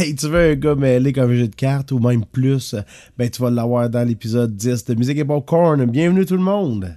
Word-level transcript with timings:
Hey, 0.00 0.14
tu 0.14 0.28
veux 0.28 0.52
un 0.52 0.54
gars 0.54 0.74
mêlé 0.74 1.12
comme 1.12 1.34
jeu 1.34 1.46
de 1.46 1.54
cartes 1.54 1.92
ou 1.92 1.98
même 1.98 2.24
plus, 2.24 2.74
ben 3.18 3.28
tu 3.28 3.42
vas 3.42 3.50
l'avoir 3.50 3.90
dans 3.90 4.08
l'épisode 4.08 4.56
10 4.56 4.86
de 4.86 4.94
Musique 4.94 5.18
et 5.18 5.26
Popcorn. 5.26 5.84
Bienvenue 5.84 6.24
tout 6.24 6.38
le 6.38 6.42
monde! 6.42 6.94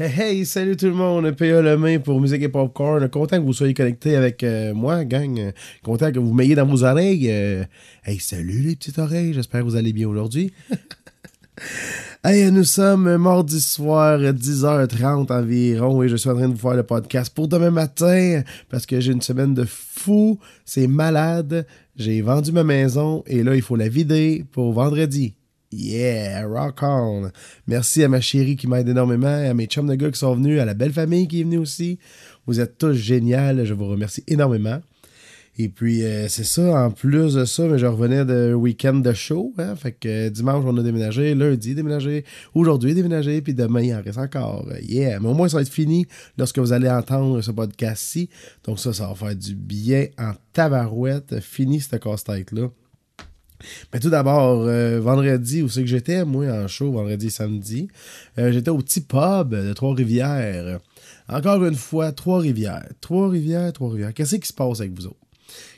Hey, 0.00 0.12
hey, 0.16 0.46
salut 0.46 0.76
tout 0.76 0.86
le 0.86 0.92
monde, 0.92 1.28
PA 1.32 1.60
le 1.60 1.76
main 1.76 1.98
pour 1.98 2.20
Musique 2.20 2.42
et 2.42 2.48
Popcorn. 2.48 3.08
Content 3.08 3.38
que 3.38 3.42
vous 3.42 3.52
soyez 3.52 3.74
connectés 3.74 4.14
avec 4.14 4.44
euh, 4.44 4.72
moi, 4.72 5.04
gang. 5.04 5.52
Content 5.82 6.12
que 6.12 6.20
vous 6.20 6.32
m'ayez 6.32 6.54
dans 6.54 6.66
vos 6.66 6.84
oreilles. 6.84 7.28
Euh, 7.28 7.64
hey, 8.04 8.20
salut 8.20 8.60
les 8.60 8.76
petites 8.76 9.00
oreilles, 9.00 9.34
j'espère 9.34 9.62
que 9.62 9.64
vous 9.64 9.74
allez 9.74 9.92
bien 9.92 10.06
aujourd'hui. 10.06 10.52
hey, 12.24 12.48
nous 12.52 12.62
sommes 12.62 13.16
mardi 13.16 13.60
soir, 13.60 14.20
10h30 14.20 15.32
environ, 15.32 16.04
et 16.04 16.08
je 16.08 16.14
suis 16.14 16.30
en 16.30 16.36
train 16.36 16.48
de 16.48 16.54
vous 16.54 16.60
faire 16.60 16.76
le 16.76 16.84
podcast 16.84 17.34
pour 17.34 17.48
demain 17.48 17.72
matin, 17.72 18.44
parce 18.68 18.86
que 18.86 19.00
j'ai 19.00 19.10
une 19.10 19.20
semaine 19.20 19.52
de 19.52 19.64
fou, 19.64 20.38
c'est 20.64 20.86
malade. 20.86 21.66
J'ai 21.96 22.22
vendu 22.22 22.52
ma 22.52 22.62
maison, 22.62 23.24
et 23.26 23.42
là, 23.42 23.56
il 23.56 23.62
faut 23.62 23.74
la 23.74 23.88
vider 23.88 24.44
pour 24.52 24.72
vendredi. 24.72 25.34
Yeah, 25.70 26.46
rock 26.46 26.78
on. 26.82 27.30
Merci 27.66 28.02
à 28.02 28.08
ma 28.08 28.20
chérie 28.20 28.56
qui 28.56 28.66
m'aide 28.66 28.88
énormément, 28.88 29.28
à 29.28 29.52
mes 29.52 29.66
chums 29.66 29.86
de 29.86 29.94
gars 29.94 30.10
qui 30.10 30.18
sont 30.18 30.34
venus, 30.34 30.60
à 30.60 30.64
la 30.64 30.74
belle 30.74 30.92
famille 30.92 31.28
qui 31.28 31.40
est 31.40 31.44
venue 31.44 31.58
aussi. 31.58 31.98
Vous 32.46 32.60
êtes 32.60 32.78
tous 32.78 32.94
géniaux, 32.94 33.64
je 33.64 33.74
vous 33.74 33.86
remercie 33.86 34.24
énormément. 34.26 34.80
Et 35.60 35.68
puis, 35.68 36.04
euh, 36.04 36.28
c'est 36.28 36.44
ça, 36.44 36.86
en 36.86 36.92
plus 36.92 37.34
de 37.34 37.44
ça, 37.44 37.64
mais 37.64 37.78
je 37.78 37.86
revenais 37.86 38.24
de 38.24 38.54
week-end 38.54 38.94
de 38.94 39.12
show. 39.12 39.52
Hein, 39.58 39.74
fait 39.74 39.90
que 39.90 40.08
euh, 40.08 40.30
dimanche, 40.30 40.64
on 40.64 40.76
a 40.78 40.82
déménagé, 40.84 41.34
lundi, 41.34 41.74
déménagé, 41.74 42.24
aujourd'hui, 42.54 42.94
déménagé, 42.94 43.42
puis 43.42 43.54
demain, 43.54 43.82
il 43.82 43.92
en 43.92 44.00
reste 44.00 44.18
encore. 44.18 44.66
Yeah, 44.80 45.18
mais 45.18 45.28
au 45.28 45.34
moins, 45.34 45.48
ça 45.48 45.56
va 45.56 45.62
être 45.62 45.68
fini 45.68 46.06
lorsque 46.38 46.60
vous 46.60 46.72
allez 46.72 46.88
entendre 46.88 47.42
ce 47.42 47.50
podcast-ci. 47.50 48.30
Donc 48.64 48.78
ça, 48.78 48.92
ça 48.92 49.08
va 49.08 49.14
faire 49.16 49.34
du 49.34 49.56
bien 49.56 50.06
en 50.16 50.32
tabarouette. 50.52 51.40
Fini 51.40 51.80
cette 51.80 52.00
casse-tête-là. 52.02 52.68
Mais 53.92 54.00
tout 54.00 54.10
d'abord, 54.10 54.62
euh, 54.62 55.00
vendredi, 55.00 55.62
où 55.62 55.68
c'est 55.68 55.82
que 55.82 55.88
j'étais, 55.88 56.24
moi, 56.24 56.46
en 56.46 56.68
show, 56.68 56.92
vendredi 56.92 57.30
samedi, 57.30 57.88
euh, 58.38 58.52
j'étais 58.52 58.70
au 58.70 58.78
petit 58.78 59.00
pub 59.00 59.54
de 59.54 59.72
Trois-Rivières. 59.72 60.80
Encore 61.28 61.64
une 61.64 61.74
fois, 61.74 62.12
Trois-Rivières. 62.12 62.88
Trois-Rivières, 63.00 63.72
Trois-Rivières. 63.72 64.14
Qu'est-ce 64.14 64.36
qui 64.36 64.48
se 64.48 64.52
passe 64.52 64.80
avec 64.80 64.92
vous 64.92 65.06
autres? 65.06 65.16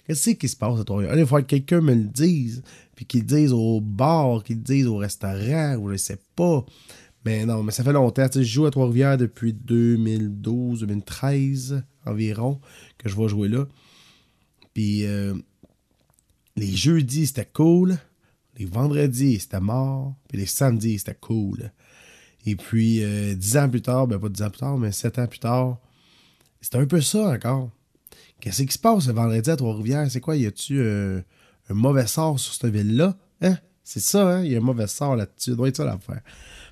Qu'est-ce 0.07 0.31
qui 0.31 0.49
se 0.49 0.57
passe 0.57 0.81
à 0.81 0.85
Trois-Rivières? 0.85 1.19
Il 1.19 1.27
faut 1.27 1.37
que 1.37 1.43
quelqu'un 1.43 1.81
me 1.81 1.95
le 1.95 2.05
dise, 2.05 2.63
puis 2.95 3.07
qu'il 3.07 3.21
le 3.21 3.27
dise 3.27 3.53
au 3.53 3.81
bar, 3.81 4.43
qu'il 4.43 4.57
le 4.57 4.63
dise 4.63 4.87
au 4.87 4.97
restaurant, 4.97 5.77
ou 5.77 5.91
je 5.91 5.97
sais 5.97 6.19
pas. 6.37 6.65
Mais 7.25 7.45
non, 7.45 7.63
mais 7.63 7.73
ça 7.73 7.85
fait 7.85 7.93
longtemps. 7.93 8.27
je 8.33 8.43
joue 8.43 8.67
à 8.67 8.71
Trois-Rivières 8.71 9.19
depuis 9.19 9.53
2012, 9.53 10.81
2013 10.81 11.83
environ, 12.07 12.61
que 12.99 13.09
je 13.09 13.17
vais 13.17 13.29
jouer 13.29 13.49
là. 13.49 13.67
Puis... 14.75 15.07
Euh, 15.07 15.35
les 16.61 16.77
jeudis, 16.77 17.29
c'était 17.29 17.49
cool. 17.51 17.97
Les 18.59 18.67
vendredis, 18.67 19.41
c'était 19.41 19.61
mort. 19.61 20.15
Puis 20.29 20.39
les 20.39 20.47
samedis, 20.47 20.99
c'était 20.99 21.17
cool. 21.19 21.73
Et 22.47 22.55
puis, 22.55 23.03
euh, 23.03 23.35
dix 23.35 23.57
ans 23.57 23.69
plus 23.69 23.83
tard, 23.83 24.07
ben 24.07 24.19
pas 24.19 24.29
dix 24.29 24.43
ans 24.43 24.51
plus 24.51 24.59
tard, 24.59 24.79
mais 24.79 24.93
sept 24.93 25.19
ans 25.19 25.27
plus 25.27 25.39
tard, 25.39 25.79
c'était 26.61 26.79
un 26.79 26.87
peu 26.87 27.01
ça 27.01 27.31
encore. 27.31 27.71
Qu'est-ce 28.41 28.63
qui 28.63 28.73
se 28.73 28.79
passe 28.79 29.07
le 29.07 29.15
vendredi 29.15 29.51
à 29.51 29.57
Trois-Rivières? 29.57 30.11
C'est 30.11 30.21
quoi? 30.21 30.37
Y 30.37 30.47
a-tu 30.47 30.79
euh, 30.81 31.21
un 31.69 31.75
mauvais 31.75 32.07
sort 32.07 32.39
sur 32.39 32.53
cette 32.53 32.73
ville-là? 32.73 33.17
Hein? 33.41 33.59
C'est 33.83 34.01
ça, 34.01 34.29
hein? 34.29 34.45
Y 34.45 34.55
a 34.55 34.59
un 34.59 34.63
mauvais 34.63 34.87
sort 34.87 35.17
là-dessus. 35.17 35.57
Doit 35.57 35.69
être 35.69 35.77
ça 35.77 35.85
l'affaire. 35.85 36.23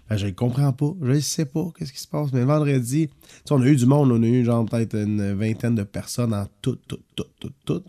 Ben, 0.09 0.17
je 0.17 0.27
ne 0.27 0.31
comprends 0.31 0.73
pas. 0.73 0.93
Je 1.03 1.13
ne 1.13 1.21
sais 1.21 1.45
pas 1.45 1.67
qu'est-ce 1.77 1.93
qui 1.93 2.01
se 2.01 2.09
passe. 2.09 2.33
Mais 2.33 2.45
vendredi, 2.45 3.11
on 3.51 3.61
a 3.61 3.67
eu 3.67 3.77
du 3.77 3.87
monde. 3.87 4.11
On 4.11 4.23
a 4.23 4.27
eu 4.27 4.45
genre 4.45 4.65
peut-être 4.65 4.95
une 4.95 5.35
vingtaine 5.35 5.75
de 5.75 5.83
personnes 5.83 6.33
en 6.33 6.47
tout, 6.63 6.79
tout, 6.89 7.01
tout, 7.15 7.27
tout, 7.39 7.53
tout, 7.65 7.83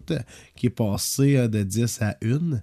qui 0.56 0.68
est 0.68 0.72
passé 0.72 1.38
euh, 1.38 1.48
de 1.48 1.64
10 1.64 2.02
à 2.02 2.18
1. 2.24 2.62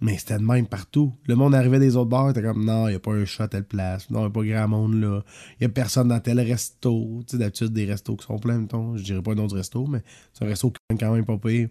Mais 0.00 0.16
c'était 0.18 0.38
de 0.38 0.42
même 0.42 0.66
partout. 0.66 1.12
Le 1.26 1.36
monde 1.36 1.54
arrivait 1.54 1.78
des 1.78 1.96
autres 1.96 2.08
bars, 2.08 2.30
était 2.30 2.42
comme 2.42 2.64
non, 2.64 2.88
il 2.88 2.92
n'y 2.92 2.96
a 2.96 2.98
pas 2.98 3.12
un 3.12 3.24
chat 3.24 3.44
à 3.44 3.48
telle 3.48 3.64
place. 3.64 4.10
Non, 4.10 4.20
il 4.20 4.22
n'y 4.22 4.26
a 4.26 4.30
pas 4.30 4.44
grand 4.44 4.68
monde 4.68 4.94
là. 4.94 5.22
Il 5.52 5.56
n'y 5.60 5.66
a 5.66 5.68
personne 5.68 6.08
dans 6.08 6.18
tel 6.18 6.40
resto. 6.40 7.22
Tu 7.26 7.32
sais, 7.32 7.38
d'habitude, 7.38 7.72
des 7.72 7.84
restos 7.84 8.16
qui 8.16 8.26
sont 8.26 8.38
pleins, 8.38 8.58
mettons. 8.58 8.96
Je 8.96 9.04
dirais 9.04 9.22
pas 9.22 9.32
un 9.32 9.38
autre 9.38 9.54
resto, 9.54 9.86
mais 9.86 10.02
c'est 10.32 10.44
un 10.44 10.48
resto 10.48 10.70
qui 10.70 10.78
est 10.90 10.98
quand 10.98 11.14
même 11.14 11.26
pas 11.26 11.36
pire. 11.36 11.68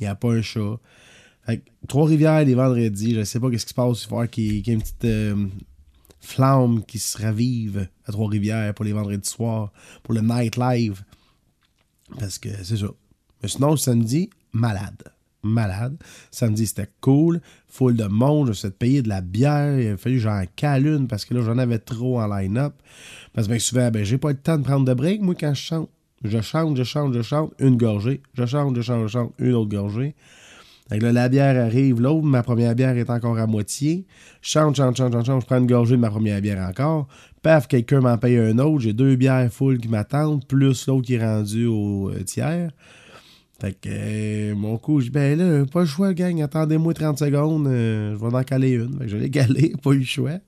Il 0.00 0.02
n'y 0.02 0.06
a 0.06 0.14
pas 0.14 0.32
un 0.32 0.42
chat. 0.42 0.80
Fait 1.44 1.62
Trois-Rivières, 1.86 2.44
les 2.44 2.54
vendredis, 2.54 3.14
je 3.14 3.24
sais 3.24 3.38
pas 3.38 3.50
qu'est-ce 3.50 3.66
qui 3.66 3.70
se 3.70 3.74
passe. 3.74 4.04
Il 4.04 4.08
faut 4.08 4.26
qu'il 4.26 4.66
y 4.66 4.70
ait 4.70 4.74
une 4.74 4.82
petite. 4.82 5.04
Euh, 5.04 5.46
flamme 6.20 6.84
qui 6.84 6.98
se 6.98 7.20
ravive 7.20 7.88
à 8.06 8.12
Trois-Rivières 8.12 8.74
pour 8.74 8.84
les 8.84 8.92
vendredis 8.92 9.28
soirs, 9.28 9.72
pour 10.02 10.14
le 10.14 10.20
night 10.20 10.56
live. 10.56 11.02
Parce 12.18 12.38
que 12.38 12.48
c'est 12.62 12.78
ça. 12.78 12.88
Mais 13.42 13.48
sinon, 13.48 13.76
samedi, 13.76 14.30
malade. 14.52 15.02
Malade. 15.42 15.96
Samedi, 16.30 16.66
c'était 16.66 16.88
cool. 17.00 17.40
Full 17.68 17.96
de 17.96 18.04
monde. 18.04 18.48
Je 18.48 18.52
suis 18.54 18.70
payer 18.70 19.02
de 19.02 19.08
la 19.08 19.20
bière. 19.20 19.78
Il 19.78 19.88
a 19.88 19.96
fallu 19.96 20.16
que 20.16 20.22
j'en 20.22 20.42
cale 20.56 20.86
une 20.86 21.06
parce 21.06 21.24
que 21.24 21.34
là, 21.34 21.42
j'en 21.42 21.58
avais 21.58 21.78
trop 21.78 22.20
en 22.20 22.26
line-up. 22.26 22.74
Parce 23.32 23.46
que 23.46 23.52
bien 23.52 23.60
souvent, 23.60 23.90
ben, 23.90 24.04
j'ai 24.04 24.18
pas 24.18 24.30
le 24.30 24.38
temps 24.38 24.58
de 24.58 24.64
prendre 24.64 24.84
de 24.84 24.94
break, 24.94 25.20
moi, 25.20 25.34
quand 25.38 25.54
je 25.54 25.62
chante. 25.62 25.90
Je 26.24 26.40
chante, 26.40 26.76
je 26.76 26.82
chante, 26.82 27.14
je 27.14 27.22
chante, 27.22 27.52
une 27.60 27.76
gorgée. 27.76 28.20
Je 28.34 28.44
chante, 28.44 28.74
je 28.74 28.82
chante, 28.82 29.02
je 29.02 29.08
chante, 29.08 29.32
une 29.38 29.54
autre 29.54 29.70
gorgée. 29.70 30.16
La 30.90 31.28
bière 31.28 31.62
arrive, 31.62 32.00
l'autre, 32.00 32.26
ma 32.26 32.42
première 32.42 32.74
bière 32.74 32.96
est 32.96 33.10
encore 33.10 33.38
à 33.38 33.46
moitié. 33.46 34.06
Je 34.40 34.50
chante, 34.50 34.76
chante, 34.76 34.96
chante, 34.96 35.12
chante, 35.12 35.26
chante, 35.26 35.42
je 35.42 35.46
prends 35.46 35.58
une 35.58 35.66
gorgée 35.66 35.96
de 35.96 36.00
ma 36.00 36.08
première 36.08 36.40
bière 36.40 36.66
encore. 36.66 37.08
Paf, 37.42 37.68
quelqu'un 37.68 38.00
m'en 38.00 38.16
paye 38.16 38.38
un 38.38 38.58
autre. 38.58 38.80
J'ai 38.80 38.94
deux 38.94 39.14
bières 39.16 39.52
full 39.52 39.78
qui 39.78 39.88
m'attendent, 39.88 40.46
plus 40.46 40.86
l'autre 40.86 41.02
qui 41.02 41.14
est 41.14 41.24
rendu 41.24 41.66
au 41.66 42.08
euh, 42.08 42.22
tiers. 42.24 42.70
Fait 43.60 43.72
que 43.72 43.88
euh, 43.90 44.54
mon 44.54 44.78
coup, 44.78 45.00
je 45.00 45.06
dis 45.06 45.10
ben 45.10 45.38
là, 45.38 45.66
pas 45.66 45.80
le 45.80 45.86
choix, 45.86 46.14
gang, 46.14 46.40
attendez-moi 46.40 46.94
30 46.94 47.18
secondes, 47.18 47.66
euh, 47.66 48.16
je 48.18 48.24
vais 48.24 48.34
en 48.34 48.42
caler 48.42 48.70
une. 48.70 48.98
Fait 48.98 49.08
je 49.08 49.16
l'ai 49.18 49.28
galé, 49.28 49.74
pas 49.82 49.90
eu 49.90 49.98
le 49.98 50.04
choix. 50.04 50.38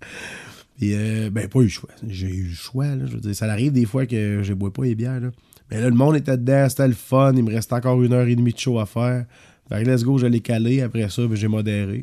Puis, 0.78 0.94
ben, 1.30 1.46
pas 1.46 1.58
eu 1.60 1.64
le 1.64 1.68
choix. 1.68 1.90
J'ai 2.08 2.34
eu 2.34 2.44
le 2.44 2.54
choix, 2.54 2.86
là. 2.86 3.04
Je 3.04 3.12
veux 3.12 3.20
dire, 3.20 3.34
ça 3.34 3.44
arrive 3.44 3.72
des 3.72 3.84
fois 3.84 4.06
que 4.06 4.40
je 4.42 4.54
bois 4.54 4.72
pas 4.72 4.84
les 4.84 4.94
bières, 4.94 5.20
là. 5.20 5.28
Mais 5.70 5.80
là, 5.80 5.88
le 5.88 5.94
monde 5.94 6.16
était 6.16 6.36
dedans, 6.36 6.66
c'était 6.68 6.88
le 6.88 6.94
fun. 6.94 7.32
Il 7.36 7.44
me 7.44 7.52
reste 7.52 7.72
encore 7.72 8.02
une 8.02 8.12
heure 8.12 8.26
et 8.26 8.34
demie 8.34 8.52
de 8.52 8.58
show 8.58 8.78
à 8.78 8.86
faire. 8.86 9.26
Fait 9.70 9.84
que 9.84 9.88
let's 9.88 10.02
go, 10.02 10.18
je 10.18 10.26
l'ai 10.26 10.40
calé. 10.40 10.82
Après 10.82 11.08
ça, 11.08 11.26
ben, 11.26 11.36
j'ai 11.36 11.48
modéré. 11.48 12.02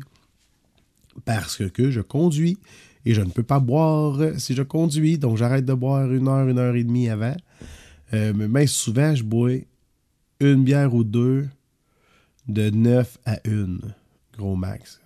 Parce 1.24 1.62
que 1.68 1.90
je 1.90 2.00
conduis 2.00 2.58
et 3.04 3.12
je 3.12 3.20
ne 3.20 3.30
peux 3.30 3.42
pas 3.42 3.60
boire 3.60 4.18
si 4.38 4.54
je 4.54 4.62
conduis. 4.62 5.18
Donc, 5.18 5.36
j'arrête 5.36 5.66
de 5.66 5.74
boire 5.74 6.10
une 6.12 6.28
heure, 6.28 6.48
une 6.48 6.58
heure 6.58 6.74
et 6.74 6.84
demie 6.84 7.10
avant. 7.10 7.36
Euh, 8.14 8.32
mais 8.34 8.66
souvent, 8.66 9.14
je 9.14 9.22
bois 9.22 9.52
une 10.40 10.64
bière 10.64 10.94
ou 10.94 11.04
deux 11.04 11.46
de 12.46 12.70
9 12.70 13.18
à 13.26 13.38
1, 13.46 13.78
gros 14.38 14.56
max. 14.56 15.00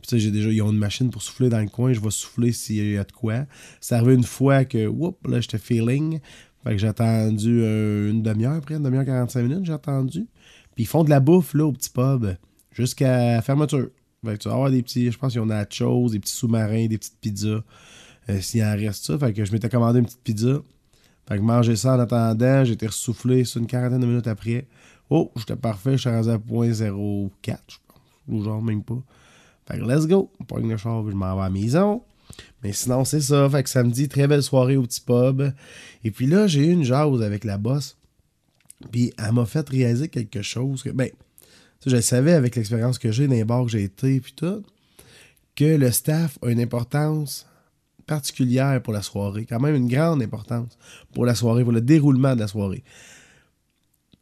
Puis, 0.00 0.18
j'ai 0.18 0.30
déjà, 0.30 0.50
ils 0.50 0.62
ont 0.62 0.72
une 0.72 0.78
machine 0.78 1.10
pour 1.10 1.20
souffler 1.20 1.50
dans 1.50 1.60
le 1.60 1.68
coin. 1.68 1.92
Je 1.92 2.00
vais 2.00 2.10
souffler 2.10 2.52
s'il 2.52 2.92
y 2.92 2.96
a 2.96 3.04
de 3.04 3.12
quoi. 3.12 3.44
Ça 3.80 3.98
arrive 3.98 4.14
une 4.14 4.24
fois 4.24 4.64
que, 4.64 4.86
whoop, 4.86 5.26
là, 5.26 5.40
j'étais 5.40 5.58
feeling. 5.58 6.20
Fait 6.64 6.70
que 6.70 6.78
j'ai 6.78 6.88
attendu 6.88 7.60
une 7.60 8.22
demi-heure, 8.22 8.54
après, 8.54 8.76
une 8.76 8.84
demi-heure, 8.84 9.04
45 9.04 9.42
minutes, 9.42 9.66
j'ai 9.66 9.72
attendu. 9.72 10.26
Puis 10.76 10.84
ils 10.84 10.86
font 10.86 11.02
de 11.02 11.10
la 11.10 11.18
bouffe 11.18 11.54
là, 11.54 11.66
au 11.66 11.72
petit 11.72 11.90
pub 11.90 12.36
jusqu'à 12.70 13.42
fermeture. 13.42 13.88
Fait 14.24 14.36
que 14.36 14.42
tu 14.42 14.48
vas 14.48 14.54
avoir 14.54 14.70
des 14.70 14.82
petits, 14.82 15.10
je 15.10 15.18
pense 15.18 15.32
qu'ils 15.32 15.40
ont 15.40 15.46
des 15.46 15.64
choses, 15.70 16.12
des 16.12 16.20
petits 16.20 16.32
sous-marins, 16.34 16.86
des 16.86 16.98
petites 16.98 17.18
pizzas. 17.20 17.62
Euh, 18.28 18.40
S'il 18.40 18.62
en 18.62 18.72
reste 18.72 19.04
ça. 19.04 19.18
Fait 19.18 19.32
que 19.32 19.44
je 19.44 19.52
m'étais 19.52 19.68
commandé 19.68 19.98
une 20.00 20.04
petite 20.04 20.22
pizza. 20.22 20.60
Fait 21.28 21.38
que 21.38 21.42
manger 21.42 21.76
ça 21.76 21.96
en 21.96 22.00
attendant, 22.00 22.64
j'étais 22.64 22.86
ressoufflé 22.86 23.44
sur 23.44 23.60
une 23.60 23.66
quarantaine 23.66 24.00
de 24.00 24.06
minutes 24.06 24.26
après. 24.26 24.66
Oh, 25.10 25.32
j'étais 25.36 25.56
parfait, 25.56 25.92
je 25.92 26.02
suis 26.02 26.10
rendu 26.10 26.28
à 26.28 26.38
0.04, 26.38 27.30
je 27.68 27.76
pense. 27.86 28.00
Ou 28.28 28.44
genre 28.44 28.62
même 28.62 28.82
pas. 28.82 28.98
Fait 29.66 29.78
que 29.78 29.84
let's 29.84 30.06
go. 30.06 30.30
Pogne 30.46 30.68
le 30.68 30.76
char, 30.76 31.08
je 31.08 31.14
m'en 31.16 31.34
vais 31.34 31.42
à 31.42 31.44
la 31.44 31.50
maison. 31.50 32.02
Mais 32.62 32.72
sinon, 32.72 33.04
c'est 33.04 33.20
ça. 33.20 33.48
Fait 33.48 33.62
que 33.62 33.70
samedi, 33.70 34.08
très 34.08 34.26
belle 34.26 34.42
soirée 34.42 34.76
au 34.76 34.82
petit 34.82 35.00
pub. 35.00 35.42
Et 36.04 36.10
puis 36.10 36.26
là, 36.26 36.46
j'ai 36.46 36.66
eu 36.66 36.72
une 36.72 36.84
jase 36.84 37.22
avec 37.22 37.44
la 37.44 37.58
bosse. 37.58 37.96
Puis 38.90 39.12
elle 39.18 39.32
m'a 39.32 39.46
fait 39.46 39.68
réaliser 39.68 40.08
quelque 40.08 40.42
chose 40.42 40.82
que, 40.82 40.90
ben, 40.90 41.10
je 41.86 42.00
savais 42.00 42.32
avec 42.32 42.56
l'expérience 42.56 42.98
que 42.98 43.12
j'ai 43.12 43.26
dans 43.26 43.34
les 43.34 43.44
bars 43.44 43.64
que 43.64 43.70
j'ai 43.70 43.84
été, 43.84 44.20
puis 44.20 44.32
tout, 44.34 44.62
que 45.54 45.64
le 45.64 45.90
staff 45.90 46.38
a 46.42 46.50
une 46.50 46.60
importance 46.60 47.46
particulière 48.06 48.82
pour 48.82 48.92
la 48.92 49.02
soirée, 49.02 49.46
quand 49.46 49.60
même 49.60 49.74
une 49.74 49.88
grande 49.88 50.22
importance 50.22 50.76
pour 51.12 51.26
la 51.26 51.34
soirée, 51.34 51.64
pour 51.64 51.72
le 51.72 51.80
déroulement 51.80 52.34
de 52.34 52.40
la 52.40 52.48
soirée. 52.48 52.84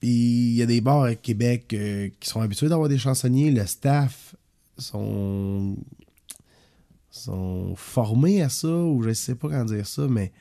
Puis 0.00 0.10
il 0.10 0.54
y 0.54 0.62
a 0.62 0.66
des 0.66 0.80
bars 0.80 1.04
à 1.04 1.14
Québec 1.14 1.72
euh, 1.72 2.08
qui 2.20 2.28
sont 2.28 2.40
habitués 2.40 2.68
d'avoir 2.68 2.88
des 2.88 2.98
chansonniers, 2.98 3.50
le 3.50 3.66
staff 3.66 4.34
sont 4.78 5.76
sont 7.10 7.76
formés 7.76 8.42
à 8.42 8.48
ça, 8.48 8.68
ou 8.68 9.02
je 9.02 9.12
sais 9.12 9.36
pas 9.36 9.48
comment 9.48 9.64
dire 9.64 9.86
ça, 9.86 10.08
mais 10.08 10.32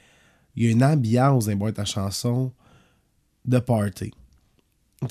il 0.55 0.63
y 0.63 0.67
a 0.67 0.71
une 0.71 0.83
ambiance 0.83 1.45
dans 1.45 1.51
les 1.51 1.55
boîtes 1.55 1.77
à 1.77 1.85
chansons 1.85 2.51
de 3.45 3.59
party. 3.59 4.11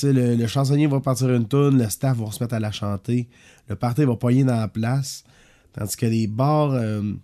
le, 0.02 0.46
chansonnier 0.46 0.87
va 0.87 1.00
partir 1.00 1.31
une 1.31 1.46
tune, 1.46 1.79
le 1.79 1.88
staff 1.88 2.17
va 2.19 2.31
se 2.31 2.43
mettre 2.43 2.55
à 2.55 2.61
la 2.61 2.73
chanter, 2.73 3.29
le 3.69 3.76
party 3.76 4.05
va 4.05 4.17
poigner 4.17 4.44
dans 4.44 4.56
la 4.56 4.69
place. 4.69 5.25
Tandis 5.73 5.96
que 5.96 6.06
les 6.06 6.26
bars 6.26 6.73
euh, 6.73 7.14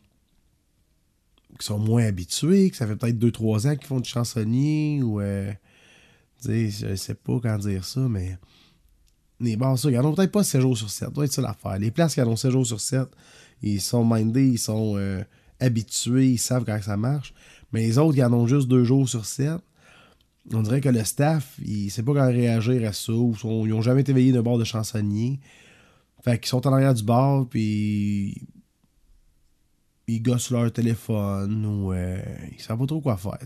qui 1.58 1.66
sont 1.66 1.78
moins 1.78 2.04
habitués, 2.04 2.70
que 2.70 2.76
ça 2.76 2.86
fait 2.86 2.96
peut-être 2.96 3.18
2-3 3.18 3.68
ans 3.68 3.76
qu'ils 3.76 3.86
font 3.86 4.00
du 4.00 4.08
chansonnier, 4.08 5.02
ou. 5.02 5.20
Euh, 5.20 5.52
je 6.44 6.94
sais 6.94 7.14
pas 7.14 7.40
quand 7.42 7.58
dire 7.58 7.84
ça, 7.84 8.00
mais. 8.00 8.38
Les 9.40 9.56
bars, 9.56 9.78
ça, 9.78 9.88
ils 9.88 9.96
n'en 9.96 10.06
ont 10.06 10.14
peut-être 10.14 10.32
pas 10.32 10.42
7 10.42 10.60
jours 10.60 10.76
sur 10.76 10.90
7. 10.90 11.12
doit 11.12 11.24
être 11.24 11.32
ça 11.32 11.42
l'affaire. 11.42 11.78
Les 11.78 11.92
places 11.92 12.14
qui 12.14 12.22
en 12.22 12.26
ont 12.26 12.36
7 12.36 12.50
jours 12.50 12.66
sur 12.66 12.80
7, 12.80 13.06
ils 13.62 13.80
sont 13.80 14.04
mindés, 14.04 14.48
ils 14.48 14.58
sont 14.58 14.94
euh, 14.96 15.22
habitués, 15.60 16.30
ils 16.30 16.38
savent 16.38 16.64
comment 16.64 16.82
ça 16.82 16.96
marche. 16.96 17.32
Mais 17.72 17.82
les 17.82 17.98
autres, 17.98 18.14
qui 18.14 18.24
en 18.24 18.32
ont 18.32 18.48
juste 18.48 18.66
2 18.66 18.82
jours 18.82 19.08
sur 19.08 19.24
7, 19.24 19.60
on 20.52 20.62
dirait 20.62 20.80
que 20.80 20.88
le 20.88 21.04
staff, 21.04 21.58
il 21.64 21.86
ne 21.86 21.90
sait 21.90 22.02
pas 22.02 22.12
comment 22.12 22.26
réagir 22.26 22.88
à 22.88 22.92
ça, 22.92 23.12
ils 23.12 23.68
n'ont 23.68 23.82
jamais 23.82 24.00
été 24.00 24.12
veillés 24.12 24.32
d'un 24.32 24.42
bord 24.42 24.58
de 24.58 24.64
chansonnier. 24.64 25.40
Fait 26.22 26.38
qu'ils 26.38 26.48
sont 26.48 26.66
en 26.66 26.72
arrière 26.72 26.94
du 26.94 27.02
bar, 27.02 27.46
puis 27.48 28.42
ils 30.06 30.22
gossent 30.22 30.50
leur 30.50 30.72
téléphone, 30.72 31.64
ou 31.66 31.92
euh, 31.92 32.20
ils 32.52 32.60
savent 32.60 32.78
pas 32.78 32.86
trop 32.86 33.00
quoi 33.00 33.16
faire. 33.16 33.38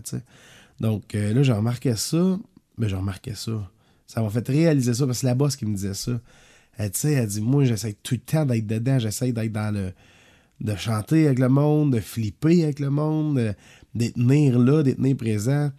Donc 0.79 1.13
euh, 1.13 1.33
là, 1.33 1.43
j'ai 1.43 1.53
remarqué 1.53 1.95
ça, 1.95 2.39
mais 2.77 2.89
j'ai 2.89 2.95
remarqué 2.95 3.35
ça. 3.35 3.69
Ça 4.07 4.21
m'a 4.21 4.29
fait 4.29 4.47
réaliser 4.47 4.93
ça, 4.93 5.05
parce 5.05 5.17
que 5.17 5.21
c'est 5.21 5.27
la 5.27 5.35
boss 5.35 5.55
qui 5.55 5.65
me 5.65 5.75
disait 5.75 5.93
ça. 5.93 6.19
Elle, 6.77 6.91
elle 7.03 7.27
dit, 7.27 7.41
moi, 7.41 7.65
j'essaie 7.65 7.93
tout 8.01 8.15
le 8.15 8.21
temps 8.21 8.45
d'être 8.45 8.65
dedans, 8.65 8.97
j'essaie 8.97 9.31
d'être 9.31 9.51
dans 9.51 9.73
le... 9.73 9.93
de 10.61 10.75
chanter 10.75 11.27
avec 11.27 11.39
le 11.39 11.49
monde, 11.49 11.93
de 11.93 11.99
flipper 11.99 12.63
avec 12.63 12.79
le 12.79 12.89
monde, 12.89 13.55
d'être 13.93 14.15
tenir 14.15 14.57
là, 14.57 14.81
d'être 14.81 14.97
tenir 14.97 15.17
présent 15.17 15.71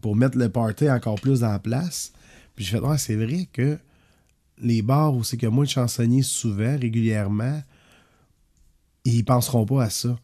pour 0.00 0.16
mettre 0.16 0.38
le 0.38 0.48
party 0.48 0.90
encore 0.90 1.20
plus 1.20 1.44
en 1.44 1.58
place. 1.58 2.12
Puis 2.54 2.64
je 2.64 2.70
fais, 2.70 2.84
ah, 2.84 2.98
c'est 2.98 3.16
vrai 3.16 3.48
que 3.52 3.78
les 4.58 4.82
bars 4.82 5.14
où 5.14 5.24
c'est 5.24 5.36
que 5.36 5.46
moi 5.46 5.64
de 5.64 5.70
chansonniers 5.70 6.22
souvent, 6.22 6.78
régulièrement, 6.78 7.62
ils 9.04 9.24
penseront 9.24 9.66
pas 9.66 9.84
à 9.84 9.90
ça. 9.90 10.16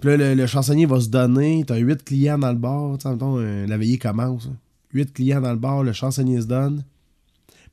Puis 0.00 0.16
là, 0.16 0.34
le, 0.34 0.46
chansonnier 0.46 0.86
va 0.86 1.00
se 1.00 1.08
donner, 1.08 1.64
t'as 1.66 1.76
huit 1.76 2.04
clients 2.04 2.38
dans 2.38 2.52
le 2.52 2.58
bar, 2.58 2.98
tu 2.98 3.08
euh, 3.08 3.66
la 3.66 3.78
veillée 3.78 3.98
commence. 3.98 4.48
Huit 4.92 5.12
clients 5.12 5.40
dans 5.40 5.52
le 5.52 5.58
bar, 5.58 5.82
le 5.82 5.92
chansonnier 5.92 6.40
se 6.40 6.46
donne. 6.46 6.84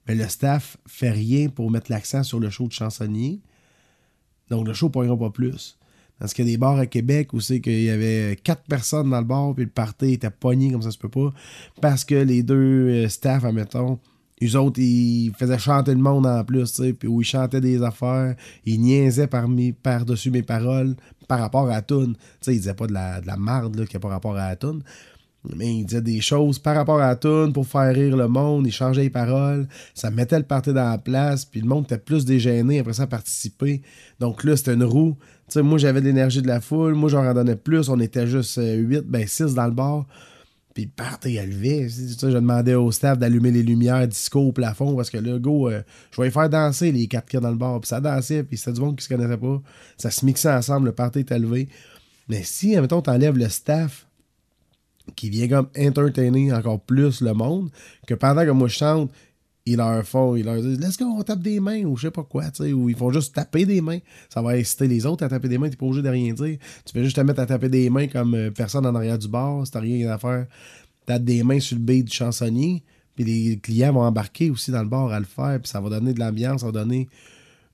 Mais 0.07 0.15
le 0.15 0.27
staff 0.27 0.77
fait 0.87 1.11
rien 1.11 1.49
pour 1.49 1.69
mettre 1.71 1.91
l'accent 1.91 2.23
sur 2.23 2.39
le 2.39 2.49
show 2.49 2.67
de 2.67 2.73
chansonnier. 2.73 3.41
Donc 4.49 4.67
le 4.67 4.73
show 4.73 4.91
ne 4.93 5.15
pas 5.15 5.29
plus. 5.29 5.77
Parce 6.23 6.33
qu'il 6.33 6.45
y 6.45 6.47
a 6.47 6.51
des 6.53 6.57
bars 6.57 6.79
à 6.79 6.85
Québec 6.85 7.33
où 7.33 7.41
c'est 7.41 7.59
qu'il 7.59 7.83
y 7.83 7.89
avait 7.89 8.37
quatre 8.41 8.61
personnes 8.61 9.09
dans 9.09 9.19
le 9.19 9.25
bar, 9.25 9.53
puis 9.53 9.65
le 9.65 9.69
party 9.69 10.13
était 10.13 10.29
pogné 10.29 10.71
comme 10.71 10.81
ça 10.81 10.89
se 10.89 10.97
peut 10.97 11.09
pas. 11.09 11.33
Parce 11.81 12.05
que 12.05 12.15
les 12.15 12.43
deux 12.43 12.55
euh, 12.55 13.09
staff, 13.09 13.43
admettons, 13.43 13.99
eux 14.41 14.55
autres, 14.55 14.79
ils 14.79 15.33
faisaient 15.37 15.59
chanter 15.59 15.91
le 15.91 15.99
monde 15.99 16.25
en 16.25 16.41
plus, 16.45 16.81
puis 16.97 17.09
où 17.09 17.19
ils 17.19 17.25
chantaient 17.25 17.59
des 17.59 17.83
affaires, 17.83 18.37
ils 18.65 18.79
niaisaient 18.79 19.27
par-dessus 19.27 20.31
mes 20.31 20.43
paroles 20.43 20.95
par 21.27 21.39
rapport 21.39 21.67
à 21.67 21.71
la. 21.71 21.81
Tu 21.81 22.15
sais, 22.39 22.55
ils 22.55 22.59
disaient 22.59 22.73
pas 22.73 22.87
de 22.87 22.93
la, 22.93 23.19
de 23.19 23.27
la 23.27 23.35
marde 23.35 23.85
qui 23.85 23.97
a 23.97 23.99
pas 23.99 24.07
rapport 24.07 24.37
à 24.37 24.51
la. 24.51 24.55
Mais 25.55 25.75
ils 25.75 25.85
disaient 25.85 26.01
des 26.01 26.21
choses 26.21 26.57
par 26.57 26.75
rapport 26.75 27.01
à 27.01 27.07
la 27.07 27.49
pour 27.51 27.67
faire 27.67 27.93
rire 27.93 28.15
le 28.15 28.27
monde, 28.27 28.65
ils 28.65 28.71
changeaient 28.71 29.03
les 29.03 29.09
paroles, 29.09 29.67
ça 29.93 30.09
mettait 30.09 30.37
le 30.37 30.45
party 30.45 30.71
dans 30.71 30.89
la 30.89 30.97
place, 30.97 31.43
puis 31.43 31.59
le 31.59 31.67
monde 31.67 31.83
était 31.83 31.97
plus 31.97 32.23
dégêné 32.23 32.79
après 32.79 32.93
ça 32.93 33.07
participer. 33.07 33.81
Donc 34.21 34.45
là, 34.45 34.55
c'était 34.55 34.73
une 34.73 34.85
roue 34.85 35.17
moi, 35.61 35.77
j'avais 35.77 36.01
de 36.01 36.05
l'énergie 36.05 36.41
de 36.41 36.47
la 36.47 36.61
foule. 36.61 36.95
Moi, 36.95 37.09
j'en 37.09 37.33
donnais 37.33 37.55
plus. 37.55 37.89
On 37.89 37.99
était 37.99 38.27
juste 38.27 38.55
8, 38.57 38.97
euh, 38.97 39.01
ben 39.05 39.27
6 39.27 39.53
dans 39.53 39.65
le 39.65 39.71
bar. 39.71 40.05
Puis 40.73 40.87
partait 40.87 41.37
à 41.37 41.45
lever. 41.45 41.87
Je 41.87 42.27
demandais 42.27 42.73
au 42.73 42.91
staff 42.91 43.19
d'allumer 43.19 43.51
les 43.51 43.61
lumières 43.61 44.07
disco 44.07 44.39
au 44.39 44.51
plafond 44.51 44.95
parce 44.95 45.11
que 45.11 45.17
là, 45.17 45.37
go, 45.37 45.69
euh, 45.69 45.83
je 46.11 46.19
vais 46.19 46.31
faire 46.31 46.49
danser 46.49 46.91
les 46.91 47.07
quatre 47.07 47.27
cas 47.27 47.39
dans 47.39 47.51
le 47.51 47.57
bar. 47.57 47.79
Puis 47.79 47.89
ça 47.89 48.01
dansait, 48.01 48.43
puis 48.43 48.57
c'était 48.57 48.73
du 48.73 48.81
monde 48.81 48.97
qui 48.97 49.03
se 49.03 49.09
connaissait 49.09 49.37
pas. 49.37 49.61
Ça 49.97 50.09
se 50.09 50.25
mixait 50.25 50.51
ensemble, 50.51 50.87
le 50.87 50.93
party 50.93 51.19
était 51.19 51.37
levé. 51.37 51.69
Mais 52.27 52.41
si, 52.43 52.75
admettons, 52.75 53.01
t'enlèves 53.01 53.37
le 53.37 53.49
staff 53.49 54.07
qui 55.15 55.29
vient 55.29 55.47
comme 55.47 55.67
entertainer 55.77 56.53
encore 56.53 56.79
plus 56.79 57.21
le 57.21 57.33
monde, 57.33 57.69
que 58.07 58.13
pendant 58.13 58.45
que 58.45 58.51
moi 58.51 58.67
je 58.67 58.75
chante, 58.75 59.11
ils 59.65 59.77
leur 59.77 60.05
font, 60.05 60.35
ils 60.35 60.43
leur 60.43 60.61
disent 60.61 60.79
Let's 60.79 60.97
go, 60.97 61.05
on 61.05 61.23
tape 61.23 61.41
des 61.41 61.59
mains 61.59 61.83
ou 61.83 61.95
je 61.95 62.07
sais 62.07 62.11
pas 62.11 62.23
quoi, 62.23 62.49
tu 62.51 62.63
sais, 62.63 62.73
ou 62.73 62.89
ils 62.89 62.95
font 62.95 63.11
juste 63.11 63.33
taper 63.33 63.65
des 63.65 63.81
mains. 63.81 63.99
Ça 64.29 64.41
va 64.41 64.51
inciter 64.51 64.87
les 64.87 65.05
autres 65.05 65.23
à 65.23 65.29
taper 65.29 65.47
des 65.47 65.57
mains, 65.57 65.69
t'es 65.69 65.77
pas 65.77 65.85
obligé 65.85 66.01
de 66.01 66.09
rien 66.09 66.33
dire. 66.33 66.57
Tu 66.85 66.93
peux 66.93 67.03
juste 67.03 67.15
te 67.15 67.21
mettre 67.21 67.39
à 67.39 67.45
taper 67.45 67.69
des 67.69 67.89
mains 67.89 68.07
comme 68.07 68.35
euh, 68.35 68.51
personne 68.51 68.85
en 68.85 68.95
arrière 68.95 69.17
du 69.17 69.27
bar, 69.27 69.65
si 69.65 69.71
t'as 69.71 69.79
rien 69.79 70.09
à 70.09 70.17
faire. 70.17 70.47
Tape 71.05 71.23
des 71.23 71.43
mains 71.43 71.59
sur 71.59 71.77
le 71.77 71.83
beat 71.83 72.05
du 72.05 72.13
chansonnier, 72.13 72.83
puis 73.15 73.23
les 73.23 73.57
clients 73.57 73.93
vont 73.93 74.01
embarquer 74.01 74.49
aussi 74.49 74.71
dans 74.71 74.81
le 74.81 74.89
bar 74.89 75.11
à 75.11 75.19
le 75.19 75.25
faire, 75.25 75.59
puis 75.61 75.69
ça 75.69 75.79
va 75.79 75.89
donner 75.89 76.13
de 76.13 76.19
l'ambiance, 76.19 76.61
ça 76.61 76.67
va 76.67 76.71
donner 76.71 77.07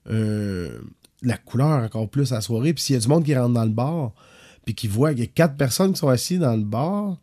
euh, 0.08 0.78
la 1.22 1.36
couleur 1.36 1.82
encore 1.84 2.08
plus 2.08 2.32
à 2.32 2.36
la 2.36 2.40
soirée. 2.40 2.72
Puis 2.72 2.84
s'il 2.84 2.94
y 2.94 2.96
a 2.96 3.00
du 3.00 3.08
monde 3.08 3.24
qui 3.24 3.36
rentre 3.36 3.54
dans 3.54 3.64
le 3.64 3.70
bar, 3.70 4.12
puis 4.70 4.74
qui 4.76 4.86
voit 4.86 5.10
qu'il 5.10 5.20
y 5.20 5.24
a 5.24 5.26
quatre 5.26 5.56
personnes 5.56 5.94
qui 5.94 5.98
sont 5.98 6.06
assises 6.06 6.38
dans 6.38 6.54
le 6.54 6.62
bar, 6.62 7.18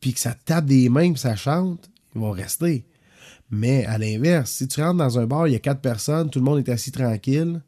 puis 0.00 0.14
que 0.14 0.20
ça 0.20 0.32
tape 0.32 0.64
des 0.64 0.88
mains, 0.88 1.12
puis 1.12 1.20
ça 1.20 1.36
chante, 1.36 1.90
ils 2.14 2.20
vont 2.22 2.30
rester. 2.30 2.86
Mais 3.50 3.84
à 3.84 3.98
l'inverse, 3.98 4.52
si 4.52 4.66
tu 4.66 4.80
rentres 4.80 4.96
dans 4.96 5.18
un 5.18 5.26
bar, 5.26 5.46
il 5.48 5.52
y 5.52 5.54
a 5.54 5.58
quatre 5.58 5.82
personnes, 5.82 6.30
tout 6.30 6.38
le 6.38 6.46
monde 6.46 6.66
est 6.66 6.70
assis 6.70 6.90
tranquille, 6.90 7.60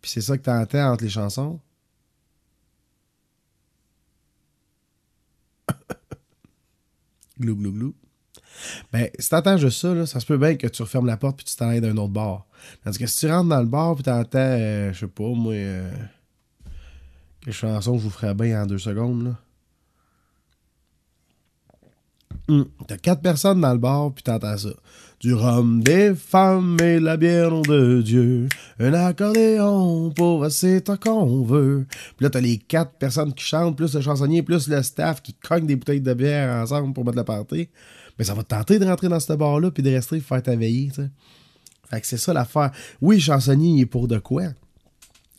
puis 0.00 0.12
c'est 0.12 0.20
ça 0.20 0.38
que 0.38 0.44
tu 0.44 0.50
entends 0.50 0.92
entre 0.92 1.02
les 1.02 1.10
chansons. 1.10 1.58
glou, 7.40 7.56
glou, 7.56 7.72
glou. 7.72 7.94
Ben, 8.92 9.10
si 9.18 9.28
t'entends 9.28 9.56
juste 9.56 9.80
ça, 9.80 10.06
ça 10.06 10.20
se 10.20 10.26
peut 10.26 10.38
bien 10.38 10.54
que 10.54 10.68
tu 10.68 10.82
refermes 10.82 11.06
la 11.06 11.16
porte 11.16 11.38
puis 11.38 11.46
tu 11.46 11.56
t'en 11.56 11.76
d'un 11.76 11.96
autre 11.96 12.12
bar. 12.12 12.46
Tandis 12.84 12.96
que 12.96 13.08
si 13.08 13.18
tu 13.18 13.28
rentres 13.28 13.48
dans 13.48 13.60
le 13.60 13.66
bar 13.66 13.96
puis 13.96 14.04
t'entends, 14.04 14.38
euh, 14.38 14.92
je 14.92 15.00
sais 15.00 15.08
pas, 15.08 15.24
moi, 15.24 15.54
euh, 15.54 15.90
quelle 17.42 17.54
chanson 17.54 17.98
je 17.98 18.04
vous 18.04 18.10
ferais 18.10 18.34
bien 18.34 18.62
en 18.62 18.66
deux 18.66 18.78
secondes, 18.78 19.24
là. 19.24 19.36
Hmm. 22.48 22.64
T'as 22.88 22.96
quatre 22.96 23.22
personnes 23.22 23.60
dans 23.60 23.72
le 23.72 23.78
bar, 23.78 24.12
puis 24.12 24.24
t'entends 24.24 24.56
ça. 24.56 24.70
Du 25.20 25.34
rhum, 25.34 25.84
des 25.84 26.16
femmes 26.16 26.76
et 26.82 26.98
la 26.98 27.16
bière 27.16 27.62
de 27.62 28.02
Dieu. 28.02 28.48
Un 28.80 28.92
accordéon 28.92 30.10
pour 30.10 30.50
c'est 30.50 30.80
tant 30.80 30.96
qu'on 30.96 31.44
veut. 31.44 31.86
Puis 32.16 32.24
là, 32.24 32.30
t'as 32.30 32.40
les 32.40 32.58
quatre 32.58 32.94
personnes 32.94 33.32
qui 33.34 33.44
chantent, 33.44 33.76
plus 33.76 33.94
le 33.94 34.00
chansonnier, 34.00 34.42
plus 34.42 34.66
le 34.66 34.82
staff 34.82 35.22
qui 35.22 35.32
cogne 35.34 35.66
des 35.66 35.76
bouteilles 35.76 36.00
de 36.00 36.12
bière 36.12 36.52
ensemble 36.60 36.92
pour 36.92 37.04
mettre 37.04 37.18
la 37.18 37.24
party. 37.24 37.68
Mais 38.18 38.24
ça 38.24 38.34
va 38.34 38.42
te 38.42 38.48
tenter 38.48 38.80
de 38.80 38.84
rentrer 38.84 39.08
dans 39.08 39.20
ce 39.20 39.32
bar-là, 39.32 39.70
puis 39.70 39.84
de 39.84 39.90
rester, 39.90 40.18
faire 40.18 40.42
ta 40.42 40.56
veillée, 40.56 40.90
tu. 40.92 41.02
Fait 41.88 42.00
que 42.00 42.06
c'est 42.06 42.16
ça 42.16 42.32
l'affaire. 42.32 42.72
Oui, 43.00 43.20
chansonnier, 43.20 43.76
il 43.76 43.80
est 43.82 43.86
pour 43.86 44.08
de 44.08 44.18
quoi? 44.18 44.44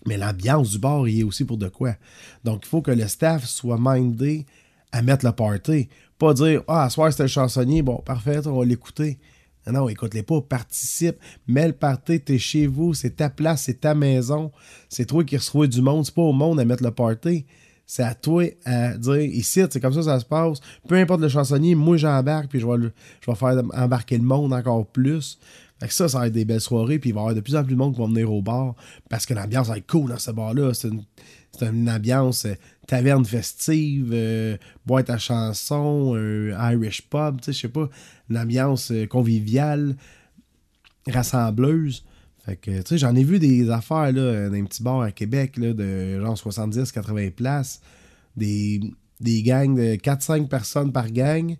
Mais 0.05 0.17
l'ambiance 0.17 0.71
du 0.71 0.79
bar, 0.79 1.07
il 1.07 1.19
est 1.19 1.23
aussi 1.23 1.45
pour 1.45 1.57
de 1.57 1.67
quoi? 1.67 1.95
Donc, 2.43 2.61
il 2.63 2.67
faut 2.67 2.81
que 2.81 2.91
le 2.91 3.07
staff 3.07 3.45
soit 3.45 3.77
mindé 3.79 4.45
à 4.91 5.01
mettre 5.01 5.25
le 5.25 5.31
party. 5.31 5.89
Pas 6.17 6.33
dire 6.33 6.63
Ah, 6.67 6.83
à 6.83 6.89
soir 6.89 7.11
c'était 7.11 7.23
le 7.23 7.29
chansonnier, 7.29 7.81
bon, 7.81 7.97
parfait, 7.97 8.45
on 8.47 8.59
va 8.59 8.65
l'écouter. 8.65 9.19
Non, 9.67 9.87
écoute-les 9.87 10.23
pas, 10.23 10.41
participe, 10.41 11.17
mets 11.47 11.67
le 11.67 11.73
party, 11.73 12.19
t'es 12.19 12.39
chez 12.39 12.65
vous, 12.65 12.95
c'est 12.95 13.17
ta 13.17 13.29
place, 13.29 13.63
c'est 13.63 13.81
ta 13.81 13.93
maison, 13.93 14.51
c'est 14.89 15.05
toi 15.05 15.23
qui 15.23 15.37
reçois 15.37 15.67
du 15.67 15.81
monde, 15.83 16.03
c'est 16.03 16.15
pas 16.15 16.23
au 16.23 16.33
monde 16.33 16.59
à 16.59 16.65
mettre 16.65 16.83
le 16.83 16.91
party. 16.91 17.45
C'est 17.85 18.03
à 18.03 18.15
toi 18.15 18.45
à 18.65 18.97
dire 18.97 19.21
ici, 19.21 19.61
c'est 19.69 19.79
comme 19.81 19.93
ça 19.93 20.01
ça 20.01 20.19
se 20.19 20.25
passe. 20.25 20.59
Peu 20.87 20.95
importe 20.95 21.19
le 21.21 21.27
chansonnier, 21.27 21.75
moi 21.75 21.97
j'embarque, 21.97 22.49
puis 22.49 22.59
je 22.59 22.65
vais, 22.65 22.89
je 23.19 23.29
vais 23.29 23.35
faire 23.35 23.61
embarquer 23.73 24.17
le 24.17 24.23
monde 24.23 24.53
encore 24.53 24.87
plus. 24.87 25.37
Fait 25.81 25.87
que 25.87 25.95
ça, 25.95 26.07
ça 26.07 26.19
va 26.19 26.27
être 26.27 26.33
des 26.33 26.45
belles 26.45 26.61
soirées, 26.61 26.99
puis 26.99 27.09
il 27.09 27.13
va 27.13 27.21
y 27.21 27.23
avoir 27.23 27.35
de 27.35 27.41
plus 27.41 27.55
en 27.55 27.63
plus 27.63 27.73
de 27.73 27.79
monde 27.79 27.95
qui 27.95 28.01
va 28.01 28.05
venir 28.05 28.31
au 28.31 28.43
bar, 28.43 28.75
parce 29.09 29.25
que 29.25 29.33
l'ambiance 29.33 29.67
va 29.67 29.79
être 29.79 29.87
cool 29.87 30.11
dans 30.11 30.19
ce 30.19 30.29
bar-là. 30.29 30.75
C'est 30.75 30.89
une, 30.89 31.03
une, 31.59 31.89
ambiance 31.89 32.45
euh, 32.45 32.53
taverne 32.85 33.25
festive, 33.25 34.11
euh, 34.13 34.57
boîte 34.85 35.09
à 35.09 35.17
chansons, 35.17 36.15
Irish 36.15 37.01
pub, 37.09 37.39
je 37.43 37.51
sais 37.51 37.67
pas, 37.67 37.89
une 38.29 38.37
ambiance 38.37 38.91
euh, 38.91 39.07
conviviale, 39.07 39.95
rassembleuse. 41.07 42.05
Fait 42.45 42.57
que, 42.57 42.69
tu 42.81 42.83
sais, 42.85 42.97
j'en 42.99 43.15
ai 43.15 43.23
vu 43.23 43.39
des 43.39 43.71
affaires, 43.71 44.11
là, 44.11 44.49
dans 44.49 44.55
un 44.55 44.65
petit 44.65 44.83
bar 44.83 45.01
à 45.01 45.11
Québec, 45.11 45.57
là, 45.57 45.73
de 45.73 46.19
genre 46.21 46.35
70-80 46.35 47.31
places, 47.31 47.81
des, 48.37 48.81
des 49.19 49.41
gangs 49.41 49.75
de 49.75 49.95
4-5 49.95 50.47
personnes 50.47 50.91
par 50.91 51.09
gang, 51.11 51.55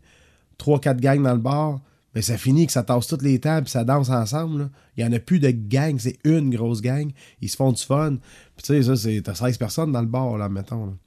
3-4 0.60 1.00
gangs 1.00 1.24
dans 1.24 1.34
le 1.34 1.40
bar, 1.40 1.82
mais 2.14 2.22
ça 2.22 2.38
finit 2.38 2.68
que 2.68 2.74
ça 2.74 2.84
tasse 2.84 3.08
toutes 3.08 3.22
les 3.22 3.40
tables 3.40 3.68
ça 3.68 3.84
danse 3.84 4.10
ensemble. 4.10 4.70
Il 4.98 5.06
n'y 5.06 5.10
en 5.10 5.16
a 5.16 5.20
plus 5.20 5.40
de 5.40 5.52
gang, 5.52 5.98
c'est 5.98 6.18
une 6.26 6.54
grosse 6.54 6.82
gang. 6.82 7.12
Ils 7.42 7.50
se 7.50 7.56
font 7.56 7.72
du 7.72 7.82
fun. 7.82 8.18
Puis 8.58 8.64
tu 8.66 8.74
sais, 8.74 8.84
ça, 8.84 8.96
c'est. 8.96 9.22
T'as 9.22 9.36
16 9.36 9.58
personnes 9.58 9.92
dans 9.92 10.02
le 10.02 10.08
bar, 10.08 10.38
là, 10.38 10.50
mettons. 10.50 10.98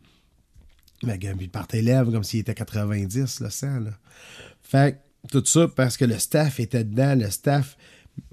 Mais 1.02 1.18
il 1.40 1.50
partait 1.50 1.82
lèvres 1.82 2.10
comme 2.10 2.24
s'il 2.24 2.40
était 2.40 2.54
90, 2.54 3.40
le 3.40 3.50
100. 3.50 3.80
Là. 3.80 3.90
Fait 4.62 5.00
tout 5.30 5.44
ça 5.44 5.68
parce 5.68 5.96
que 5.96 6.04
le 6.04 6.18
staff 6.18 6.60
était 6.60 6.84
dedans, 6.84 7.14
le 7.14 7.30
staff 7.30 7.76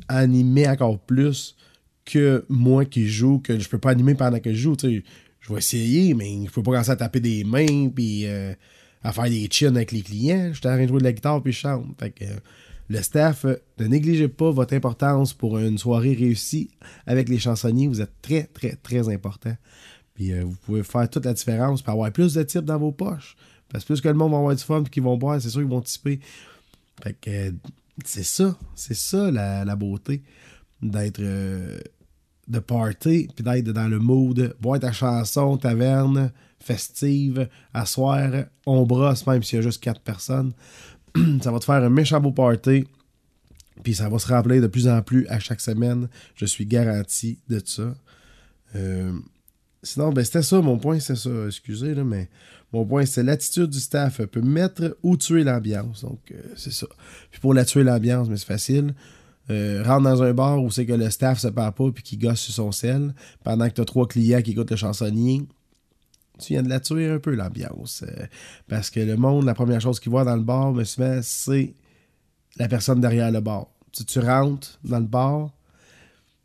animait 0.07 0.67
encore 0.67 0.99
plus 0.99 1.55
que 2.05 2.45
moi 2.49 2.85
qui 2.85 3.07
joue, 3.07 3.39
que 3.39 3.59
je 3.59 3.69
peux 3.69 3.77
pas 3.77 3.91
animer 3.91 4.15
pendant 4.15 4.39
que 4.39 4.51
je 4.53 4.57
joue. 4.57 4.75
je 4.81 5.53
vais 5.53 5.57
essayer, 5.57 6.13
mais 6.13 6.45
je 6.45 6.51
peux 6.51 6.63
pas 6.63 6.71
commencer 6.71 6.91
à 6.91 6.95
taper 6.95 7.19
des 7.19 7.43
mains 7.43 7.89
puis 7.89 8.25
euh, 8.25 8.53
à 9.03 9.11
faire 9.11 9.29
des 9.29 9.47
chins 9.51 9.75
avec 9.75 9.91
les 9.91 10.01
clients. 10.01 10.51
J'étais 10.53 10.69
en 10.69 10.73
train 10.73 10.83
de 10.83 10.87
jouer 10.87 10.99
de 10.99 11.03
la 11.03 11.13
guitare 11.13 11.41
puis 11.41 11.53
je 11.53 11.59
chante. 11.59 11.85
Fait 11.99 12.11
que 12.11 12.25
Le 12.89 13.01
staff, 13.01 13.45
euh, 13.45 13.55
ne 13.79 13.87
négligez 13.87 14.27
pas 14.27 14.51
votre 14.51 14.73
importance 14.73 15.33
pour 15.33 15.57
une 15.57 15.77
soirée 15.77 16.13
réussie 16.13 16.69
avec 17.05 17.29
les 17.29 17.39
chansonniers. 17.39 17.87
Vous 17.87 18.01
êtes 18.01 18.21
très, 18.21 18.43
très, 18.43 18.75
très 18.75 19.09
important. 19.09 19.55
Puis 20.13 20.33
euh, 20.33 20.43
vous 20.43 20.55
pouvez 20.65 20.83
faire 20.83 21.09
toute 21.09 21.25
la 21.25 21.33
différence, 21.33 21.81
puis 21.81 21.91
avoir 21.91 22.11
plus 22.11 22.33
de 22.33 22.43
types 22.43 22.65
dans 22.65 22.77
vos 22.77 22.91
poches. 22.91 23.35
Parce 23.69 23.85
que 23.85 23.93
plus 23.93 24.01
que 24.01 24.09
le 24.09 24.13
monde 24.13 24.31
va 24.31 24.37
avoir 24.37 24.55
du 24.55 24.63
fun, 24.63 24.83
puis 24.83 24.91
qu'ils 24.91 25.03
vont 25.03 25.17
boire, 25.17 25.41
c'est 25.41 25.49
sûr 25.49 25.61
qu'ils 25.61 25.69
vont 25.69 25.81
typer. 25.81 26.19
Fait 27.01 27.13
que 27.13 27.29
euh, 27.29 27.51
c'est 28.05 28.23
ça, 28.23 28.57
c'est 28.75 28.95
ça 28.95 29.31
la, 29.31 29.75
beauté 29.75 30.21
d'être 30.81 31.21
de 32.51 32.59
party, 32.59 33.29
puis 33.35 33.43
d'être 33.43 33.71
dans 33.71 33.87
le 33.87 33.99
mood, 33.99 34.55
boire 34.59 34.79
ta 34.79 34.91
chanson, 34.91 35.57
taverne, 35.57 36.31
festive, 36.59 37.47
asseoir, 37.73 38.45
on 38.65 38.85
brosse 38.85 39.25
même 39.25 39.41
s'il 39.41 39.57
y 39.57 39.59
a 39.59 39.63
juste 39.63 39.81
quatre 39.81 40.01
personnes. 40.01 40.53
ça 41.41 41.51
va 41.51 41.59
te 41.59 41.65
faire 41.65 41.83
un 41.83 41.89
méchant 41.89 42.19
beau 42.19 42.31
party. 42.31 42.85
Puis 43.83 43.95
ça 43.95 44.09
va 44.09 44.19
se 44.19 44.27
remplir 44.27 44.61
de 44.61 44.67
plus 44.67 44.87
en 44.87 45.01
plus 45.01 45.27
à 45.27 45.39
chaque 45.39 45.61
semaine. 45.61 46.07
Je 46.35 46.45
suis 46.45 46.65
garanti 46.65 47.39
de 47.49 47.61
ça. 47.65 47.95
Euh, 48.75 49.11
sinon, 49.81 50.11
ben, 50.11 50.23
c'était 50.23 50.43
ça, 50.43 50.61
mon 50.61 50.77
point, 50.77 50.99
c'est 50.99 51.15
ça. 51.15 51.29
Excusez, 51.47 51.95
là, 51.95 52.03
mais 52.03 52.29
mon 52.73 52.85
point, 52.85 53.05
c'est 53.05 53.23
l'attitude 53.23 53.69
du 53.69 53.79
staff 53.79 54.21
peut 54.25 54.41
mettre 54.41 54.97
ou 55.01 55.17
tuer 55.17 55.43
l'ambiance. 55.43 56.03
Donc, 56.03 56.19
euh, 56.31 56.41
c'est 56.55 56.73
ça. 56.73 56.87
Puis 57.31 57.39
pour 57.39 57.53
la 57.53 57.65
tuer 57.65 57.83
l'ambiance, 57.83 58.29
mais 58.29 58.37
c'est 58.37 58.45
facile. 58.45 58.93
Euh, 59.49 59.83
rentre 59.83 60.03
dans 60.03 60.23
un 60.23 60.33
bar 60.33 60.63
où 60.63 60.69
c'est 60.69 60.85
que 60.85 60.93
le 60.93 61.09
staff 61.09 61.39
se 61.39 61.47
parle 61.47 61.73
pas 61.73 61.91
puis 61.91 62.03
qui 62.03 62.17
gosse 62.17 62.39
sur 62.39 62.53
son 62.53 62.71
sel 62.71 63.13
pendant 63.43 63.67
que 63.67 63.73
tu 63.73 63.81
as 63.81 63.85
trois 63.85 64.07
clients 64.07 64.41
qui 64.41 64.51
écoutent 64.51 64.69
le 64.69 64.77
chansonnier 64.77 65.45
tu 66.41 66.53
viens 66.53 66.63
de 66.63 66.69
la 66.69 66.79
tuer 66.79 67.09
un 67.09 67.19
peu, 67.19 67.33
l'ambiance. 67.35 68.03
Euh, 68.07 68.25
parce 68.67 68.89
que 68.89 68.99
le 68.99 69.15
monde, 69.15 69.45
la 69.45 69.53
première 69.53 69.79
chose 69.79 69.99
qu'il 69.99 70.11
voit 70.11 70.23
dans 70.23 70.35
le 70.35 70.41
bar, 70.41 70.73
monsieur, 70.73 71.19
c'est 71.21 71.73
la 72.57 72.67
personne 72.67 72.99
derrière 72.99 73.31
le 73.31 73.39
bar. 73.39 73.67
Tu, 73.91 74.03
tu 74.05 74.19
rentres 74.19 74.79
dans 74.83 74.99
le 74.99 75.05
bar, 75.05 75.51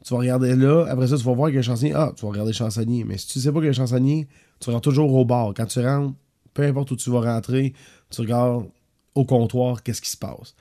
tu 0.04 0.12
vas 0.12 0.20
regarder 0.20 0.54
là, 0.54 0.86
après 0.88 1.08
ça, 1.08 1.16
tu 1.16 1.24
vas 1.24 1.32
voir 1.32 1.50
a 1.52 1.56
un 1.56 1.62
chansonnier. 1.62 1.94
Ah, 1.94 2.12
tu 2.14 2.22
vas 2.22 2.30
regarder 2.30 2.52
le 2.52 2.56
chansonnier. 2.56 3.04
Mais 3.04 3.18
si 3.18 3.26
tu 3.26 3.40
sais 3.40 3.50
pas 3.50 3.60
a 3.60 3.64
un 3.64 3.72
chansonnier, 3.72 4.28
tu 4.60 4.70
rentres 4.70 4.82
toujours 4.82 5.12
au 5.12 5.24
bar. 5.24 5.52
Quand 5.56 5.66
tu 5.66 5.80
rentres, 5.80 6.14
peu 6.54 6.62
importe 6.62 6.90
où 6.92 6.96
tu 6.96 7.10
vas 7.10 7.20
rentrer, 7.20 7.72
tu 8.10 8.20
regardes 8.20 8.66
au 9.14 9.24
comptoir 9.24 9.82
qu'est-ce 9.82 10.02
qui 10.02 10.10
se 10.10 10.16
passe. 10.16 10.54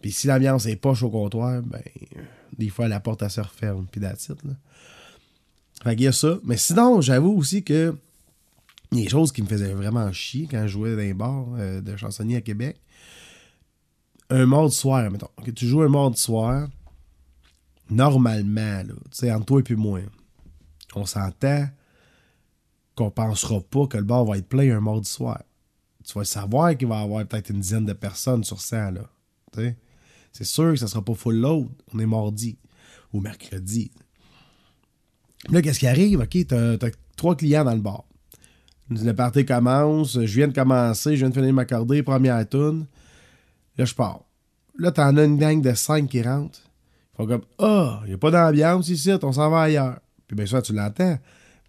Puis 0.00 0.12
si 0.12 0.26
l'ambiance 0.26 0.66
est 0.66 0.76
poche 0.76 1.02
au 1.02 1.10
comptoir, 1.10 1.62
ben, 1.62 1.82
des 2.56 2.68
fois, 2.68 2.88
la 2.88 3.00
porte, 3.00 3.22
elle 3.22 3.30
se 3.30 3.40
referme. 3.40 3.86
Puis 3.90 4.00
that's 4.00 4.28
là. 4.28 4.52
Fait 5.82 5.94
qu'il 5.96 6.04
y 6.04 6.08
a 6.08 6.12
ça. 6.12 6.38
Mais 6.44 6.56
sinon, 6.56 7.00
j'avoue 7.00 7.36
aussi 7.36 7.62
que 7.62 7.94
des 8.92 9.08
choses 9.08 9.32
qui 9.32 9.42
me 9.42 9.46
faisaient 9.46 9.72
vraiment 9.72 10.10
chier 10.12 10.46
quand 10.50 10.62
je 10.62 10.68
jouais 10.68 10.92
dans 10.92 11.02
les 11.02 11.14
bars 11.14 11.46
euh, 11.58 11.80
de 11.80 11.96
chansonnier 11.96 12.36
à 12.36 12.40
Québec. 12.40 12.80
Un 14.30 14.46
mode 14.46 14.72
soir, 14.72 15.10
mettons. 15.10 15.30
tu 15.54 15.66
joues 15.66 15.82
un 15.82 15.88
mode 15.88 16.16
soir, 16.16 16.68
normalement, 17.90 18.82
tu 18.84 18.94
sais, 19.12 19.32
entre 19.32 19.46
toi 19.46 19.60
et 19.60 19.62
puis 19.62 19.76
moi, 19.76 20.00
on 20.94 21.06
s'entend 21.06 21.68
qu'on 22.96 23.10
pensera 23.10 23.60
pas 23.60 23.86
que 23.86 23.98
le 23.98 24.04
bar 24.04 24.24
va 24.24 24.38
être 24.38 24.48
plein 24.48 24.76
un 24.76 24.80
mardi 24.80 25.08
soir. 25.08 25.42
Tu 26.04 26.18
vas 26.18 26.24
savoir 26.24 26.76
qu'il 26.76 26.88
va 26.88 27.00
y 27.00 27.04
avoir 27.04 27.26
peut-être 27.26 27.50
une 27.50 27.60
dizaine 27.60 27.84
de 27.84 27.92
personnes 27.92 28.42
sur 28.42 28.60
ça, 28.60 28.90
là. 28.90 29.02
C'est 30.36 30.44
sûr 30.44 30.72
que 30.72 30.76
ça 30.76 30.86
sera 30.86 31.02
pas 31.02 31.14
full 31.14 31.36
load. 31.36 31.68
On 31.94 31.98
est 31.98 32.06
mardi 32.06 32.58
ou 33.14 33.20
mercredi. 33.20 33.90
Là, 35.50 35.62
qu'est-ce 35.62 35.78
qui 35.78 35.86
arrive? 35.86 36.20
OK, 36.20 36.46
t'as 36.46 36.74
as 36.74 36.90
trois 37.16 37.36
clients 37.36 37.64
dans 37.64 37.72
le 37.72 37.80
bar. 37.80 38.04
Le 38.90 39.12
party 39.12 39.46
commence, 39.46 40.12
je 40.12 40.34
viens 40.34 40.48
de 40.48 40.52
commencer, 40.52 41.12
je 41.16 41.20
viens 41.20 41.30
de 41.30 41.34
finir 41.34 41.48
de 41.48 41.54
m'accorder, 41.54 42.02
première 42.02 42.46
tune. 42.46 42.84
Là, 43.78 43.86
je 43.86 43.94
pars. 43.94 44.24
Là, 44.78 44.92
t'en 44.92 45.16
as 45.16 45.24
une 45.24 45.38
gang 45.38 45.62
de 45.62 45.72
cinq 45.72 46.10
qui 46.10 46.20
rentrent. 46.20 46.60
Ils 47.14 47.16
font 47.16 47.26
comme 47.26 47.44
Ah, 47.58 48.00
oh, 48.00 48.04
il 48.04 48.08
n'y 48.08 48.14
a 48.14 48.18
pas 48.18 48.30
d'ambiance 48.30 48.90
ici, 48.90 49.10
on 49.22 49.32
s'en 49.32 49.48
va 49.48 49.62
ailleurs. 49.62 50.00
Puis 50.26 50.36
bien 50.36 50.44
sûr, 50.44 50.60
tu 50.60 50.74
l'entends. 50.74 51.18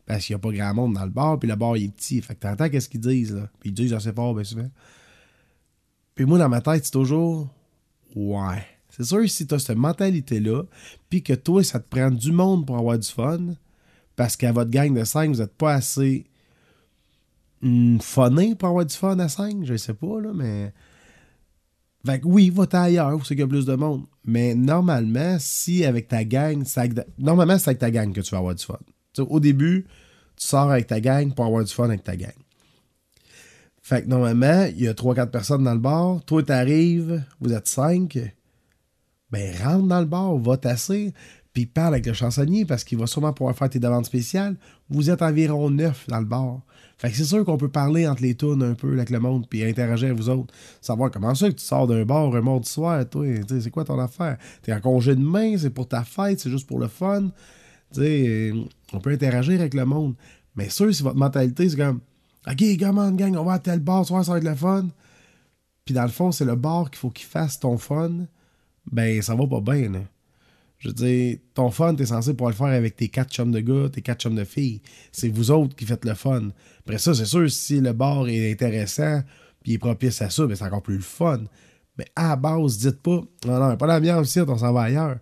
Parce 0.06 0.26
qu'il 0.26 0.36
n'y 0.36 0.40
a 0.40 0.40
pas 0.40 0.52
grand 0.52 0.74
monde 0.74 0.94
dans 0.96 1.06
le 1.06 1.12
bar, 1.12 1.40
puis 1.40 1.48
le 1.48 1.56
bar 1.56 1.78
il 1.78 1.86
est 1.86 1.96
petit. 1.96 2.22
Fait 2.22 2.36
que 2.36 2.42
t'entends 2.42 2.68
qu'est-ce 2.68 2.90
qu'ils 2.90 3.00
disent, 3.00 3.34
là. 3.34 3.50
Puis 3.62 3.70
ils 3.70 3.74
disent 3.74 3.94
assez 3.94 4.12
fort, 4.12 4.36
bien 4.36 4.44
souvent. 4.44 4.70
Puis 6.16 6.26
moi, 6.26 6.38
dans 6.38 6.50
ma 6.50 6.60
tête, 6.60 6.84
c'est 6.84 6.92
toujours 6.92 7.48
Ouais. 8.16 8.66
C'est 8.90 9.04
sûr, 9.04 9.30
si 9.30 9.46
t'as 9.46 9.60
cette 9.60 9.78
mentalité-là, 9.78 10.64
puis 11.10 11.22
que 11.22 11.34
toi, 11.34 11.64
ça 11.64 11.80
te 11.80 11.88
prend 11.88 12.10
du 12.10 12.32
monde 12.32 12.66
pour 12.66 12.78
avoir 12.78 12.98
du 12.98 13.08
fun, 13.08 13.56
parce 14.16 14.36
qu'à 14.36 14.52
votre 14.52 14.72
gang 14.72 14.94
de 14.94 15.04
cinq, 15.04 15.30
vous 15.30 15.42
n'êtes 15.42 15.56
pas 15.56 15.74
assez 15.74 16.26
une 17.62 18.00
funné 18.02 18.56
pour 18.56 18.70
avoir 18.70 18.86
du 18.86 18.96
fun 18.96 19.18
à 19.20 19.30
5, 19.30 19.64
je 19.64 19.76
sais 19.78 19.94
pas, 19.94 20.22
là, 20.22 20.32
mais. 20.34 20.74
Fait 22.06 22.22
que 22.22 22.28
oui, 22.28 22.50
va 22.50 22.66
ailleurs 22.72 23.16
où 23.16 23.20
c'est 23.24 23.36
qu'il 23.36 23.40
y 23.40 23.44
a 23.44 23.48
plus 23.48 23.66
de 23.66 23.76
monde. 23.76 24.06
Mais 24.24 24.56
normalement, 24.56 25.38
si 25.40 25.84
avec 25.84 26.08
ta 26.08 26.24
gang, 26.24 26.64
normalement, 27.18 27.58
c'est 27.58 27.70
avec 27.70 27.80
ta 27.80 27.92
gang 27.92 28.14
que 28.14 28.22
tu 28.22 28.32
vas 28.32 28.38
avoir 28.38 28.56
du 28.56 28.64
fun. 28.64 28.78
au 29.18 29.40
début, 29.40 29.86
tu 30.38 30.48
sors 30.48 30.72
avec 30.72 30.88
ta 30.88 31.02
gang 31.02 31.34
pour 31.34 31.46
avoir 31.46 31.64
du 31.64 31.74
fun 31.74 31.86
avec 31.86 32.04
ta 32.04 32.16
gang. 32.16 32.32
Fait 33.88 34.02
que 34.02 34.10
normalement, 34.10 34.68
il 34.76 34.82
y 34.82 34.88
a 34.90 34.94
3-4 34.94 35.30
personnes 35.30 35.64
dans 35.64 35.74
le 35.74 35.80
bar. 35.80 36.22
Toi, 36.26 36.44
t'arrives, 36.44 37.24
vous 37.40 37.54
êtes 37.54 37.70
5. 37.70 38.20
Ben, 39.32 39.56
rentre 39.64 39.88
dans 39.88 40.02
le 40.02 40.06
bar, 40.06 40.36
va 40.36 40.58
tasser, 40.58 41.14
puis 41.54 41.68
parle 41.68 41.94
avec 41.94 42.06
le 42.06 42.12
chansonnier 42.12 42.66
parce 42.66 42.84
qu'il 42.84 42.98
va 42.98 43.08
sûrement 43.08 43.32
pouvoir 43.32 43.56
faire 43.56 43.70
tes 43.70 43.80
demandes 43.80 44.06
spéciales. 44.06 44.58
Vous 44.90 45.10
êtes 45.10 45.22
environ 45.22 45.70
9 45.70 46.08
dans 46.10 46.20
le 46.20 46.26
bar. 46.26 46.64
Fait 46.98 47.10
que 47.10 47.16
c'est 47.16 47.24
sûr 47.24 47.46
qu'on 47.46 47.56
peut 47.56 47.70
parler 47.70 48.06
entre 48.06 48.24
les 48.24 48.36
tunes 48.36 48.62
un 48.62 48.74
peu 48.74 48.92
avec 48.92 49.10
le 49.10 49.22
monde 49.22 49.48
puis 49.50 49.64
interagir 49.64 50.10
avec 50.10 50.18
vous 50.18 50.30
autres. 50.30 50.54
Savoir 50.82 51.10
comment 51.10 51.34
ça 51.34 51.48
que 51.48 51.56
tu 51.56 51.64
sors 51.64 51.88
d'un 51.88 52.04
bar 52.04 52.36
un 52.36 52.42
mardi 52.42 52.70
soir, 52.70 53.08
toi, 53.10 53.26
c'est 53.48 53.72
quoi 53.72 53.86
ton 53.86 54.00
affaire? 54.00 54.38
T'es 54.64 54.74
en 54.74 54.82
congé 54.82 55.16
de 55.16 55.22
main, 55.22 55.58
c'est 55.58 55.70
pour 55.70 55.88
ta 55.88 56.04
fête, 56.04 56.42
c'est 56.42 56.52
juste 56.52 56.68
pour 56.68 56.80
le 56.80 56.90
fun. 56.90 57.30
sais, 57.94 58.52
on 58.92 59.00
peut 59.00 59.12
interagir 59.12 59.62
avec 59.62 59.74
le 59.74 59.86
monde. 59.86 60.16
Mais 60.58 60.68
sûr, 60.68 60.94
si 60.94 61.04
votre 61.04 61.16
mentalité, 61.16 61.70
c'est 61.70 61.78
comme 61.78 62.02
OK, 62.50 62.64
gamin, 62.78 63.12
gang, 63.12 63.36
on 63.36 63.44
va 63.44 63.54
à 63.54 63.60
tel 63.60 63.80
bar, 63.80 64.06
ça 64.06 64.22
va 64.22 64.38
être 64.38 64.44
le 64.44 64.56
fun. 64.56 64.88
Puis 65.86 65.94
dans 65.94 66.04
le 66.04 66.10
fond, 66.10 66.32
c'est 66.32 66.46
le 66.46 66.56
bar 66.56 66.90
qu'il 66.90 67.00
faut 67.00 67.10
qu'il 67.10 67.26
fasse 67.26 67.60
ton 67.60 67.78
fun. 67.78 68.26
Ben, 68.92 69.22
ça 69.22 69.36
va 69.36 69.46
pas 69.48 69.62
bien, 69.62 69.90
là. 69.90 70.00
Je 70.80 70.90
veux 70.90 70.94
dire, 70.94 71.38
ton 71.56 71.72
fun, 71.72 71.96
t'es 71.96 72.06
censé 72.06 72.34
pouvoir 72.34 72.52
le 72.52 72.56
faire 72.56 72.68
avec 72.68 72.96
tes 72.96 73.10
quatre 73.10 73.32
chums 73.32 73.52
de 73.52 73.60
gars, 73.60 73.90
tes 73.90 74.02
quatre 74.02 74.22
chums 74.22 74.36
de 74.36 74.44
filles. 74.44 74.82
C'est 75.12 75.30
vous 75.30 75.50
autres 75.50 75.76
qui 75.76 75.86
faites 75.86 76.06
le 76.06 76.14
fun. 76.14 76.50
Après 76.80 77.00
ça, 77.00 77.16
c'est 77.16 77.26
sûr, 77.26 77.50
si 77.50 77.82
le 77.82 77.94
bar 77.94 78.28
est 78.28 78.52
intéressant, 78.52 79.24
puis 79.64 79.74
est 79.74 79.78
propice 79.80 80.22
à 80.22 80.30
ça, 80.30 80.46
ben 80.46 80.56
c'est 80.56 80.66
encore 80.66 80.84
plus 80.84 80.98
le 80.98 81.02
fun. 81.02 81.42
Mais 81.98 82.06
à 82.16 82.30
la 82.30 82.36
base, 82.36 82.78
dites 82.78 83.02
pas, 83.02 83.22
non, 83.46 83.60
non, 83.60 83.76
pas 83.76 83.88
d'ambiance 83.88 84.30
ici, 84.30 84.40
on 84.42 84.58
s'en 84.58 84.72
va 84.72 84.84
ailleurs. 84.84 85.18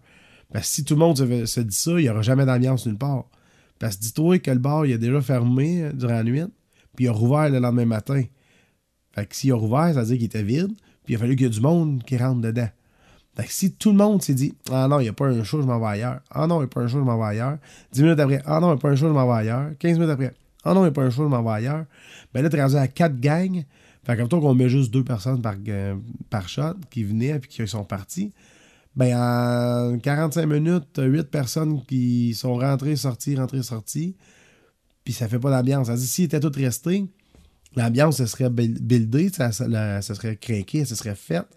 Parce 0.52 0.68
que 0.68 0.76
si 0.76 0.84
tout 0.84 0.96
le 0.96 1.00
monde 1.00 1.18
se, 1.18 1.60
dit 1.62 1.76
ça, 1.76 1.92
il 1.92 2.04
n'y 2.04 2.10
aura 2.10 2.22
jamais 2.22 2.46
d'ambiance 2.46 2.86
nulle 2.86 2.98
part. 2.98 3.26
Parce 3.80 3.96
que 3.96 4.02
dis-toi 4.02 4.40
que 4.40 4.52
le 4.52 4.60
bar, 4.60 4.86
il 4.86 4.94
a 4.94 4.98
déjà 4.98 5.22
fermé 5.22 5.84
euh, 5.84 5.94
durant 5.94 6.14
la 6.14 6.24
nuit, 6.24 6.44
puis 6.96 7.06
il 7.06 7.08
a 7.10 7.12
rouvert 7.12 7.50
le 7.50 7.60
lendemain 7.60 7.86
matin. 7.86 8.24
Fait 9.14 9.26
que 9.26 9.36
s'il 9.36 9.52
a 9.52 9.56
rouvert, 9.56 9.94
ça 9.94 10.02
veut 10.02 10.08
dire 10.08 10.18
qu'il 10.18 10.26
était 10.26 10.44
vide, 10.44 10.74
puis 11.04 11.14
il 11.14 11.16
a 11.16 11.20
fallu 11.20 11.36
qu'il 11.36 11.46
y 11.46 11.50
ait 11.50 11.54
du 11.54 11.62
monde 11.62 12.04
qui 12.04 12.18
rentre 12.18 12.42
dedans. 12.42 12.70
Fait 13.36 13.46
si 13.50 13.74
tout 13.74 13.92
le 13.92 13.98
monde 13.98 14.22
s'est 14.22 14.34
dit 14.34 14.54
Ah 14.72 14.88
non, 14.88 15.00
il 15.00 15.04
n'y 15.04 15.10
a 15.10 15.14
pas 15.14 15.28
un 15.28 15.44
show, 15.44 15.62
je 15.62 15.68
m'en 15.68 15.80
vais 15.80 15.88
ailleurs. 15.88 16.22
Ah 16.32 16.48
non, 16.48 16.58
il 16.58 16.60
n'y 16.60 16.66
a 16.66 16.68
pas 16.68 16.82
un 16.82 16.88
show, 16.88 17.00
je 17.00 17.04
m'en 17.04 17.18
vais 17.18 17.26
ailleurs. 17.26 17.58
10 17.92 18.02
minutes 18.04 18.20
après, 18.20 18.42
Ah 18.46 18.60
non, 18.60 18.68
il 18.68 18.72
n'y 18.72 18.78
a 18.78 18.82
pas 18.82 18.90
un 18.90 18.96
show, 18.96 19.08
je 19.08 19.14
m'en 19.14 19.28
vais 19.28 19.40
ailleurs. 19.40 19.72
15 19.78 20.00
minutes 20.00 20.12
après, 20.12 20.34
Ah 20.64 20.74
non, 20.74 20.82
il 20.82 20.84
n'y 20.84 20.90
a 20.90 20.92
pas 20.92 21.04
un 21.04 21.10
show, 21.10 21.24
je 21.24 21.28
m'en 21.28 21.44
vais 21.44 21.50
ailleurs. 21.50 21.86
Ben 22.34 22.42
là, 22.42 22.50
tu 22.50 22.56
es 22.56 22.62
rendu 22.62 22.76
à 22.76 22.88
4 22.88 23.20
gangs. 23.20 23.66
Fait 24.06 24.28
toi 24.28 24.40
qu'on 24.40 24.54
met 24.54 24.70
juste 24.70 24.92
2 24.94 25.04
personnes 25.04 25.42
par, 25.42 25.56
euh, 25.68 25.96
par 26.30 26.48
shot 26.48 26.76
qui 26.90 27.04
venaient 27.04 27.38
et 27.38 27.40
qui 27.40 27.68
sont 27.68 27.84
partis. 27.84 28.32
Ben 28.96 29.14
en 29.18 30.00
45 30.00 30.46
minutes, 30.46 31.00
8 31.00 31.30
personnes 31.30 31.84
qui 31.86 32.34
sont 32.34 32.56
rentrées, 32.56 32.96
sorties, 32.96 33.36
rentrées, 33.36 33.64
sorties. 33.64 34.16
Puis 35.06 35.14
ça 35.14 35.30
fait 35.30 35.40
pas 35.40 35.52
d'ambiance. 35.52 35.88
Ça 35.88 35.96
dit, 35.96 36.06
s'ils 36.06 36.26
étaient 36.26 36.42
tous 36.42 36.58
restés, 36.58 37.06
l'ambiance 37.78 38.18
se 38.18 38.26
serait 38.26 38.50
buildée, 38.50 39.30
ça, 39.30 39.54
ça, 39.54 40.02
ça 40.02 40.16
serait 40.16 40.36
craqué, 40.36 40.84
ça 40.84 40.96
serait 40.96 41.16
faite 41.16 41.48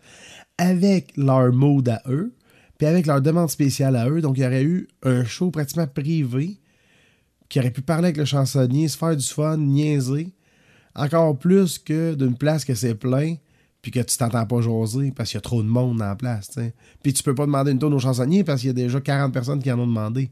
avec 0.58 1.16
leur 1.16 1.52
mode 1.52 1.88
à 1.88 2.02
eux, 2.08 2.34
puis 2.76 2.86
avec 2.86 3.06
leur 3.06 3.22
demande 3.22 3.48
spéciale 3.48 3.96
à 3.96 4.08
eux. 4.08 4.20
Donc, 4.20 4.36
il 4.36 4.42
y 4.42 4.46
aurait 4.46 4.64
eu 4.64 4.88
un 5.02 5.24
show 5.24 5.50
pratiquement 5.50 5.86
privé 5.86 6.60
qui 7.48 7.58
aurait 7.58 7.70
pu 7.70 7.80
parler 7.80 8.06
avec 8.06 8.18
le 8.18 8.24
chansonnier, 8.24 8.88
se 8.88 8.98
faire 8.98 9.16
du 9.16 9.24
fun, 9.24 9.56
niaiser. 9.56 10.32
Encore 10.94 11.38
plus 11.38 11.78
que 11.78 12.14
d'une 12.14 12.36
place 12.36 12.64
que 12.64 12.74
c'est 12.74 12.94
plein, 12.94 13.36
puis 13.80 13.92
que 13.92 14.00
tu 14.00 14.16
t'entends 14.16 14.44
pas 14.44 14.60
jaser 14.60 15.12
parce 15.12 15.30
qu'il 15.30 15.36
y 15.36 15.38
a 15.38 15.42
trop 15.42 15.62
de 15.62 15.68
monde 15.68 15.98
dans 15.98 16.06
la 16.06 16.16
place. 16.16 16.50
T'sais. 16.50 16.74
Puis 17.02 17.12
tu 17.12 17.22
peux 17.22 17.34
pas 17.34 17.46
demander 17.46 17.70
une 17.70 17.78
tonne 17.78 17.94
au 17.94 18.00
chansonnier 18.00 18.42
parce 18.42 18.60
qu'il 18.60 18.68
y 18.68 18.70
a 18.70 18.74
déjà 18.74 19.00
40 19.00 19.32
personnes 19.32 19.62
qui 19.62 19.70
en 19.70 19.78
ont 19.78 19.86
demandé. 19.86 20.30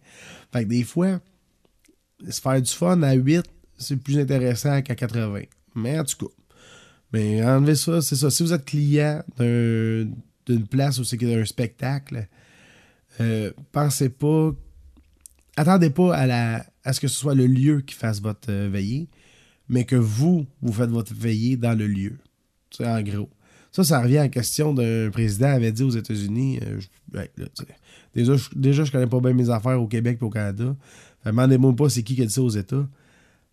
Fait 0.53 0.65
que 0.65 0.69
des 0.69 0.83
fois, 0.83 1.21
se 2.29 2.41
faire 2.41 2.61
du 2.61 2.71
fun 2.71 3.03
à 3.03 3.15
8, 3.15 3.43
c'est 3.79 3.97
plus 3.97 4.19
intéressant 4.19 4.81
qu'à 4.83 4.95
80. 4.95 5.43
Mais 5.75 5.99
en 5.99 6.05
tout 6.05 6.27
cas, 6.27 6.33
mais 7.13 7.45
enlevez 7.45 7.77
ça, 7.77 8.03
c'est 8.03 8.17
ça. 8.17 8.31
Si 8.31 8.43
vous 8.43 8.53
êtes 8.53 8.65
client 8.65 9.23
d'une 9.39 10.67
place 10.71 10.99
où 10.99 11.05
c'est 11.05 11.23
un 11.23 11.45
spectacle, 11.45 12.27
euh, 13.21 13.53
pensez 13.73 14.09
pas. 14.09 14.53
Attendez 15.57 15.91
pas 15.91 16.15
à, 16.15 16.27
la, 16.27 16.67
à 16.85 16.93
ce 16.93 17.01
que 17.01 17.09
ce 17.09 17.19
soit 17.19 17.35
le 17.35 17.47
lieu 17.47 17.81
qui 17.81 17.95
fasse 17.95 18.21
votre 18.21 18.51
euh, 18.51 18.69
veillée, 18.71 19.09
mais 19.69 19.85
que 19.85 19.97
vous, 19.97 20.47
vous 20.61 20.73
faites 20.73 20.91
votre 20.91 21.15
veillée 21.15 21.57
dans 21.57 21.77
le 21.77 21.87
lieu. 21.87 22.19
C'est 22.71 22.87
en 22.87 23.01
gros. 23.03 23.31
Ça, 23.73 23.85
ça 23.85 24.03
revient 24.03 24.19
à 24.19 24.23
la 24.23 24.29
question 24.29 24.75
d'un 24.75 25.11
président 25.11 25.49
avait 25.49 25.73
dit 25.73 25.83
aux 25.83 25.91
États-Unis. 25.91 26.61
euh, 26.63 26.81
ben, 27.09 27.27
déjà, 28.15 28.37
je, 28.37 28.49
déjà, 28.55 28.85
je 28.85 28.93
connais 28.93 29.07
pas 29.07 29.21
bien 29.21 29.33
mes 29.33 29.49
affaires 29.49 29.81
au 29.81 29.87
Québec 29.87 30.19
et 30.21 30.25
au 30.25 30.31
Canada. 30.31 30.77
Fait, 31.27 31.33
Demandez-moi 31.33 31.75
pas 31.75 31.89
c'est 31.89 32.03
qui 32.03 32.15
qui 32.15 32.23
a 32.23 32.27
dit 32.27 32.33
ça 32.33 32.43
aux 32.43 32.49
États. 32.49 32.89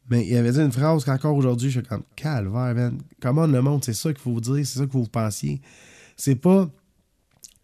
Mais 0.10 0.28
il 0.28 0.36
avait 0.36 0.52
dit 0.52 0.60
une 0.60 0.72
phrase 0.72 1.06
qu'encore 1.06 1.36
aujourd'hui, 1.36 1.70
je 1.70 1.80
suis 1.80 1.88
comme 1.88 2.04
calvaire, 2.16 2.76
man. 2.76 3.00
Comment 3.22 3.48
le 3.48 3.62
monde, 3.62 3.84
c'est 3.84 3.94
ça 3.94 4.12
qu'il 4.12 4.22
faut 4.22 4.34
vous 4.34 4.42
dire, 4.42 4.66
c'est 4.66 4.80
ça 4.80 4.82
qu'il 4.82 4.92
faut 4.92 5.02
vous 5.02 5.08
pensiez. 5.08 5.62
C'est 6.18 6.36
pas. 6.36 6.70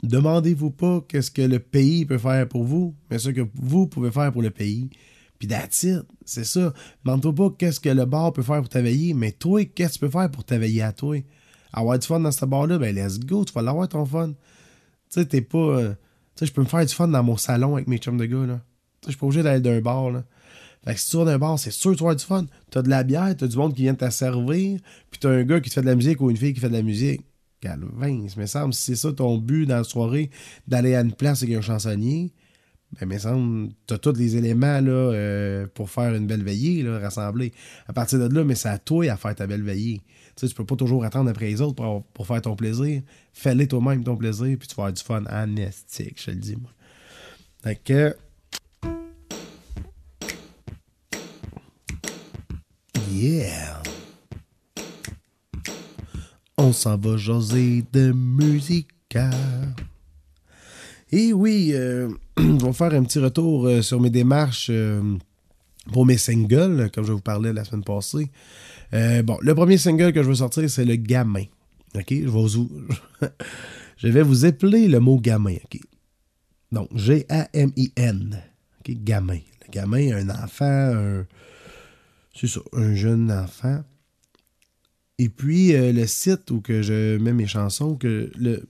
Demandez-vous 0.01 0.71
pas 0.71 1.01
qu'est-ce 1.07 1.29
que 1.29 1.41
le 1.41 1.59
pays 1.59 2.05
peut 2.05 2.17
faire 2.17 2.47
pour 2.47 2.63
vous, 2.63 2.95
mais 3.11 3.19
ce 3.19 3.29
que 3.29 3.41
vous 3.53 3.87
pouvez 3.87 4.11
faire 4.11 4.31
pour 4.31 4.41
le 4.41 4.49
pays. 4.49 4.89
Puis 5.37 5.47
that's 5.47 5.85
c'est 6.25 6.45
ça. 6.45 6.73
Demande-toi 7.03 7.35
pas 7.35 7.49
qu'est-ce 7.57 7.79
que 7.81 7.89
le 7.89 8.05
bar 8.05 8.31
peut 8.31 8.41
faire 8.41 8.59
pour 8.59 8.69
t'éveiller, 8.69 9.13
mais 9.13 9.33
toi, 9.33 9.63
qu'est-ce 9.65 9.89
que 9.89 9.93
tu 9.93 9.99
peux 9.99 10.09
faire 10.09 10.31
pour 10.31 10.45
t'éveiller 10.45 10.81
à 10.81 10.93
toi? 10.93 11.17
Avoir 11.73 11.99
du 11.99 12.07
fun 12.07 12.19
dans 12.21 12.31
ce 12.31 12.45
bar-là, 12.45 12.77
ben 12.79 12.95
let's 12.95 13.19
go, 13.19 13.43
tu 13.43 13.53
vas 13.53 13.61
l'avoir 13.61 13.87
ton 13.89 14.05
fun. 14.05 14.29
Tu 14.29 14.35
sais, 15.09 15.25
t'es 15.25 15.41
pas. 15.41 15.57
euh, 15.57 15.89
tu 16.35 16.39
sais, 16.39 16.45
je 16.45 16.53
peux 16.53 16.61
me 16.61 16.67
faire 16.67 16.85
du 16.85 16.93
fun 16.93 17.09
dans 17.09 17.23
mon 17.23 17.37
salon 17.37 17.75
avec 17.75 17.87
mes 17.87 17.97
chums 17.97 18.17
de 18.17 18.25
gars, 18.25 18.45
là. 18.45 18.61
Je 19.05 19.11
suis 19.11 19.17
pas 19.17 19.25
obligé 19.25 19.43
d'aller 19.43 19.61
d'un 19.61 19.81
bar, 19.81 20.11
là. 20.11 20.23
Fait 20.85 20.93
que 20.93 20.99
si 20.99 21.09
tu 21.09 21.17
vas 21.17 21.25
d'un 21.25 21.37
bar, 21.37 21.59
c'est 21.59 21.71
sûr 21.71 21.91
que 21.91 21.97
tu 21.97 22.03
vas 22.03 22.11
avoir 22.11 22.15
du 22.15 22.25
fun. 22.25 22.45
T'as 22.71 22.81
de 22.81 22.89
la 22.89 23.03
bière, 23.03 23.35
t'as 23.37 23.47
du 23.47 23.57
monde 23.57 23.75
qui 23.75 23.81
vient 23.83 23.95
te 23.95 24.09
servir, 24.09 24.79
puis 25.11 25.19
t'as 25.19 25.29
un 25.29 25.43
gars 25.43 25.59
qui 25.59 25.69
te 25.69 25.75
fait 25.75 25.81
de 25.81 25.87
la 25.87 25.95
musique 25.95 26.21
ou 26.21 26.29
une 26.29 26.37
fille 26.37 26.53
qui 26.53 26.59
fait 26.59 26.69
de 26.69 26.73
la 26.73 26.81
musique. 26.81 27.21
Calvin, 27.61 28.07
il 28.07 28.39
me 28.39 28.45
semble, 28.45 28.73
si 28.73 28.81
c'est 28.81 28.95
ça 28.95 29.11
ton 29.11 29.37
but 29.37 29.65
dans 29.65 29.77
la 29.77 29.83
soirée, 29.83 30.29
d'aller 30.67 30.95
à 30.95 31.01
une 31.01 31.11
place 31.11 31.43
avec 31.43 31.55
un 31.57 31.61
chansonnier, 31.61 32.31
ben, 32.93 33.07
il 33.07 33.13
me 33.13 33.19
semble, 33.19 33.69
t'as 33.85 33.97
tous 33.97 34.13
les 34.13 34.37
éléments 34.37 34.79
là, 34.79 34.91
euh, 34.91 35.67
pour 35.73 35.89
faire 35.89 36.15
une 36.15 36.25
belle 36.25 36.43
veillée, 36.43 36.81
là, 36.83 36.99
rassemblés. 36.99 37.51
À 37.87 37.93
partir 37.93 38.17
de 38.17 38.33
là, 38.33 38.43
mais 38.43 38.55
c'est 38.55 38.69
à 38.69 38.77
toi 38.77 39.05
à 39.11 39.17
faire 39.17 39.35
ta 39.35 39.45
belle 39.45 39.61
veillée. 39.61 40.01
Tu 40.35 40.47
sais, 40.47 40.47
tu 40.47 40.55
peux 40.55 40.65
pas 40.65 40.77
toujours 40.77 41.03
attendre 41.03 41.29
après 41.29 41.47
les 41.47 41.61
autres 41.61 41.75
pour, 41.75 42.03
pour 42.05 42.25
faire 42.25 42.41
ton 42.41 42.55
plaisir. 42.55 43.01
Fais-le 43.33 43.67
toi-même 43.67 44.03
ton 44.03 44.15
plaisir, 44.15 44.57
puis 44.57 44.67
tu 44.67 44.75
vas 44.75 44.83
avoir 44.83 44.93
du 44.93 45.03
fun 45.03 45.23
anestique, 45.25 46.15
je 46.17 46.25
te 46.25 46.31
le 46.31 46.37
dis, 46.37 46.55
moi. 46.55 46.71
Fait 47.63 47.75
que. 47.75 48.15
On 56.57 56.71
s'en 56.71 56.97
va 56.97 57.17
jaser 57.17 57.83
de 57.91 58.13
musique. 58.13 59.17
Et 61.11 61.33
oui, 61.33 61.71
euh, 61.73 62.09
on 62.37 62.57
va 62.57 62.71
faire 62.71 62.93
un 62.93 63.03
petit 63.03 63.19
retour 63.19 63.67
euh, 63.67 63.81
sur 63.81 63.99
mes 63.99 64.09
démarches 64.09 64.67
euh, 64.69 65.17
pour 65.91 66.05
mes 66.05 66.17
singles, 66.17 66.89
comme 66.93 67.05
je 67.05 67.11
vous 67.11 67.19
parlais 67.19 67.51
la 67.51 67.65
semaine 67.65 67.83
passée. 67.83 68.29
Euh, 68.93 69.21
bon, 69.23 69.37
le 69.41 69.53
premier 69.53 69.77
single 69.77 70.13
que 70.13 70.23
je 70.23 70.29
veux 70.29 70.35
sortir, 70.35 70.69
c'est 70.69 70.85
le 70.85 70.95
gamin. 70.95 71.45
OK? 71.95 72.05
Je 72.09 72.23
vais 72.23 72.29
vous, 72.29 72.69
je 73.97 74.07
vais 74.07 74.23
le 74.87 74.99
mot 74.99 75.19
gamin. 75.19 75.55
OK? 75.55 75.79
Donc, 76.71 76.87
G-A-M-I-N. 76.95 78.41
OK? 78.79 78.95
Gamin. 79.03 79.39
Le 79.65 79.71
gamin, 79.71 80.15
un 80.15 80.29
enfant, 80.29 80.65
un. 80.65 81.25
C'est 82.39 82.47
ça, 82.47 82.61
un 82.71 82.95
jeune 82.95 83.29
enfant. 83.33 83.83
Et 85.17 85.27
puis, 85.27 85.73
euh, 85.73 85.91
le 85.91 86.07
site 86.07 86.49
où 86.51 86.61
que 86.61 86.81
je 86.81 87.17
mets 87.17 87.33
mes 87.33 87.47
chansons, 87.47 87.97
que 87.97 88.31
le, 88.37 88.65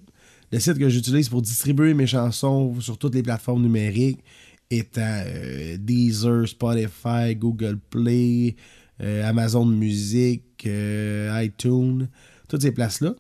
le 0.51 0.59
site 0.59 0.79
que 0.79 0.89
j'utilise 0.89 1.29
pour 1.29 1.43
distribuer 1.43 1.93
mes 1.93 2.07
chansons 2.07 2.81
sur 2.81 2.97
toutes 2.97 3.13
les 3.13 3.21
plateformes 3.21 3.61
numériques 3.61 4.23
est 4.71 4.97
à 4.97 5.19
euh, 5.19 5.77
Deezer, 5.77 6.47
Spotify, 6.47 7.35
Google 7.35 7.77
Play, 7.77 8.55
euh, 9.01 9.29
Amazon 9.29 9.67
Music, 9.67 10.43
iTunes, 10.65 12.07
toutes 12.47 12.63
ces 12.63 12.71
places-là. 12.71 13.13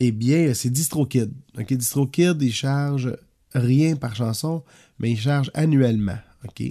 Eh 0.00 0.10
bien, 0.10 0.54
c'est 0.54 0.70
DistroKid. 0.70 1.30
OK? 1.56 1.72
DistroKid, 1.72 2.42
il 2.42 2.52
charge 2.52 3.16
rien 3.54 3.94
par 3.94 4.16
chanson, 4.16 4.64
mais 4.98 5.12
il 5.12 5.20
charge 5.20 5.52
annuellement. 5.54 6.18
OK? 6.48 6.64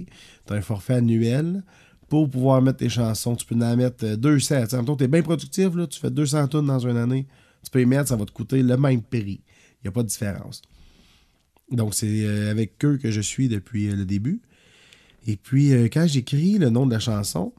As 0.50 0.54
un 0.54 0.60
forfait 0.60 0.94
annuel 0.94 1.62
pour 2.12 2.28
pouvoir 2.28 2.60
mettre 2.60 2.76
tes 2.76 2.90
chansons. 2.90 3.34
Tu 3.36 3.46
peux 3.46 3.54
en 3.54 3.74
mettre 3.74 4.04
euh, 4.04 4.16
200. 4.16 4.66
Tu 4.66 5.04
es 5.04 5.08
bien 5.08 5.22
productif, 5.22 5.74
là, 5.74 5.86
tu 5.86 5.98
fais 5.98 6.10
200 6.10 6.48
tonnes 6.48 6.66
dans 6.66 6.78
une 6.78 6.98
année. 6.98 7.26
Tu 7.64 7.70
peux 7.70 7.80
y 7.80 7.86
mettre, 7.86 8.08
ça 8.08 8.16
va 8.16 8.26
te 8.26 8.32
coûter 8.32 8.62
le 8.62 8.76
même 8.76 9.00
prix. 9.00 9.40
Il 9.80 9.84
n'y 9.84 9.88
a 9.88 9.92
pas 9.92 10.02
de 10.02 10.08
différence. 10.08 10.60
Donc, 11.70 11.94
c'est 11.94 12.26
euh, 12.26 12.50
avec 12.50 12.84
eux 12.84 12.98
que 12.98 13.10
je 13.10 13.22
suis 13.22 13.48
depuis 13.48 13.88
euh, 13.88 13.96
le 13.96 14.04
début. 14.04 14.42
Et 15.26 15.36
puis, 15.38 15.72
euh, 15.72 15.88
quand 15.90 16.06
j'écris 16.06 16.58
le 16.58 16.68
nom 16.68 16.84
de 16.84 16.92
la 16.92 17.00
chanson, 17.00 17.54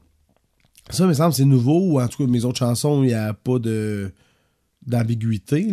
ça, 0.88 1.04
me 1.04 1.14
semble, 1.14 1.34
c'est 1.34 1.44
nouveau, 1.44 1.90
ou 1.90 2.00
en 2.00 2.06
tout 2.06 2.24
cas, 2.24 2.30
mes 2.30 2.44
autres 2.44 2.58
chansons, 2.58 3.02
il 3.02 3.08
n'y 3.08 3.12
a 3.12 3.34
pas 3.34 3.58
de 3.58 4.12
d'ambiguïté. 4.86 5.66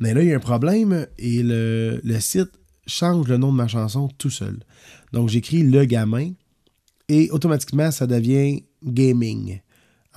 Mais 0.00 0.14
là, 0.14 0.22
il 0.22 0.30
y 0.30 0.32
a 0.32 0.36
un 0.36 0.40
problème 0.40 1.06
et 1.18 1.42
le 1.42 2.20
site 2.20 2.52
change 2.86 3.28
le 3.28 3.36
nom 3.36 3.52
de 3.52 3.56
ma 3.58 3.68
chanson 3.68 4.08
tout 4.16 4.30
seul. 4.30 4.60
Donc, 5.12 5.28
j'écris 5.28 5.62
Le 5.62 5.84
Gamin 5.84 6.30
et 7.08 7.30
automatiquement, 7.30 7.90
ça 7.90 8.06
devient 8.06 8.64
Gaming 8.84 9.60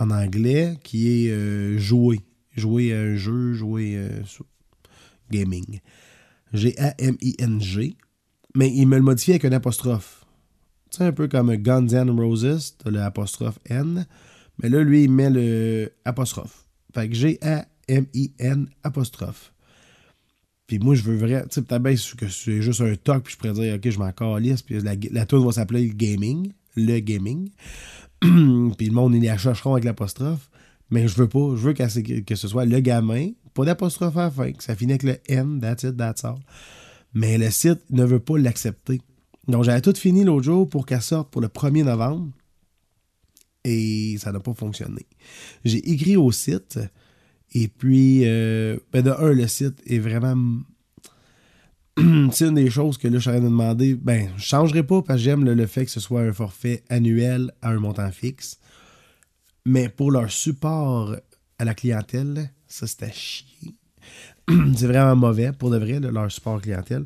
en 0.01 0.10
anglais, 0.10 0.77
qui 0.84 1.27
est 1.27 1.32
euh, 1.32 1.77
jouer. 1.77 2.21
Jouer 2.56 2.93
à 2.93 2.99
un 2.99 3.15
jeu, 3.15 3.54
jouer 3.54 3.93
euh, 3.95 4.21
gaming. 5.30 5.80
G-A-M-I-N-G. 6.54 7.95
Mais 8.56 8.69
il 8.69 8.88
me 8.88 8.97
le 8.97 9.04
modifie 9.04 9.32
avec 9.32 9.45
un 9.45 9.54
apostrophe. 9.54 10.25
C'est 10.89 11.06
un 11.06 11.13
peu 11.13 11.30
comme 11.30 11.56
Guns 11.56 11.88
N' 11.88 12.10
Roses, 12.10 12.75
t'as 12.77 12.89
le 12.89 13.01
apostrophe 13.01 13.60
N. 13.65 14.06
Mais 14.62 14.67
là, 14.67 14.84
lui, 14.84 15.04
il 15.06 15.12
met 15.12 15.30
le 15.30 15.93
apostrophe. 16.04 16.65
Fait 16.93 17.08
que 17.08 17.15
G-A-M-I-N 17.15 18.67
apostrophe. 18.84 19.54
Puis 20.67 20.80
moi, 20.80 20.95
je 20.95 21.04
veux 21.04 21.15
vraiment. 21.15 21.43
Tu 21.43 21.47
sais, 21.51 21.62
peut-être 21.62 22.15
que 22.17 22.27
c'est 22.27 22.62
juste 22.62 22.82
un 22.82 22.95
toc, 22.95 23.23
puis 23.23 23.34
je 23.34 23.38
pourrais 23.38 23.54
dire, 23.54 23.75
OK, 23.75 23.89
je 23.89 23.99
m'en 23.99 24.12
calisse, 24.12 24.62
puis 24.62 24.80
la, 24.82 24.95
la 25.12 25.25
va 25.25 25.51
s'appeler 25.54 25.88
le 25.88 25.93
gaming. 25.93 26.51
Le 26.75 26.99
gaming. 26.99 27.49
puis 28.21 28.88
le 28.88 28.91
monde, 28.91 29.15
ils 29.15 29.23
la 29.23 29.38
chercheront 29.38 29.73
avec 29.73 29.84
l'apostrophe. 29.84 30.49
Mais 30.89 31.07
je 31.07 31.15
veux 31.15 31.29
pas. 31.29 31.55
Je 31.55 31.62
veux 31.62 31.73
que, 31.73 32.36
ce 32.36 32.47
soit 32.47 32.65
le 32.65 32.79
gamin, 32.81 33.29
pas 33.53 33.65
d'apostrophe 33.65 34.17
à 34.17 34.23
la 34.23 34.31
fin, 34.31 34.51
que 34.51 34.63
ça 34.63 34.75
finit 34.75 34.93
avec 34.93 35.03
le 35.03 35.17
N, 35.27 35.60
that's 35.60 35.84
it, 35.84 35.97
that's 35.97 36.23
all. 36.23 36.39
Mais 37.13 37.38
le 37.38 37.49
site 37.49 37.81
ne 37.89 38.03
veut 38.03 38.19
pas 38.19 38.38
l'accepter. 38.38 39.01
Donc, 39.47 39.63
j'avais 39.63 39.81
tout 39.81 39.93
fini 39.95 40.23
l'autre 40.23 40.43
jour 40.43 40.69
pour 40.69 40.86
qu'elle 40.86 41.01
sorte 41.01 41.29
pour 41.31 41.41
le 41.41 41.47
1er 41.47 41.84
novembre. 41.84 42.29
Et 43.63 44.17
ça 44.19 44.31
n'a 44.31 44.39
pas 44.39 44.53
fonctionné. 44.53 45.05
J'ai 45.63 45.77
écrit 45.89 46.17
au 46.17 46.31
site. 46.31 46.79
Et 47.53 47.67
puis, 47.67 48.21
euh, 48.25 48.77
ben 48.93 49.01
de 49.01 49.12
un, 49.12 49.34
le 49.34 49.47
site 49.47 49.81
est 49.86 49.99
vraiment. 49.99 50.62
C'est 52.32 52.47
une 52.47 52.56
des 52.56 52.69
choses 52.69 52.97
que 52.97 53.08
là, 53.08 53.19
je 53.19 53.30
suis 53.30 53.39
de 53.39 53.45
demander. 53.45 53.95
Ben, 53.95 54.30
je 54.38 54.43
changerai 54.43 54.84
pas 54.84 55.01
parce 55.01 55.19
que 55.19 55.23
j'aime 55.23 55.43
le, 55.43 55.67
fait 55.67 55.86
que 55.86 55.91
ce 55.91 55.99
soit 55.99 56.21
un 56.21 56.34
forfait 56.34 56.84
annuel 56.89 57.51
à 57.62 57.69
un 57.69 57.80
montant 57.80 58.12
fixe. 58.12 58.60
Mais 59.65 59.89
pour 59.89 60.12
leur 60.12 60.32
support 60.32 61.15
à 61.60 61.65
la 61.65 61.75
clientèle, 61.75 62.51
ça 62.67 62.88
c'était 62.88 63.06
à 63.06 63.12
chier. 63.12 63.75
C'est 64.75 64.88
vraiment 64.88 65.15
mauvais 65.15 65.51
pour 65.51 65.69
de 65.69 65.77
vrai, 65.77 65.99
leur 65.99 66.32
support 66.32 66.62
clientèle. 66.62 67.06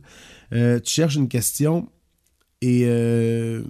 Euh, 0.53 0.79
tu 0.79 0.93
cherches 0.93 1.15
une 1.15 1.27
question 1.27 1.89
et 2.61 2.83
euh, 2.85 3.63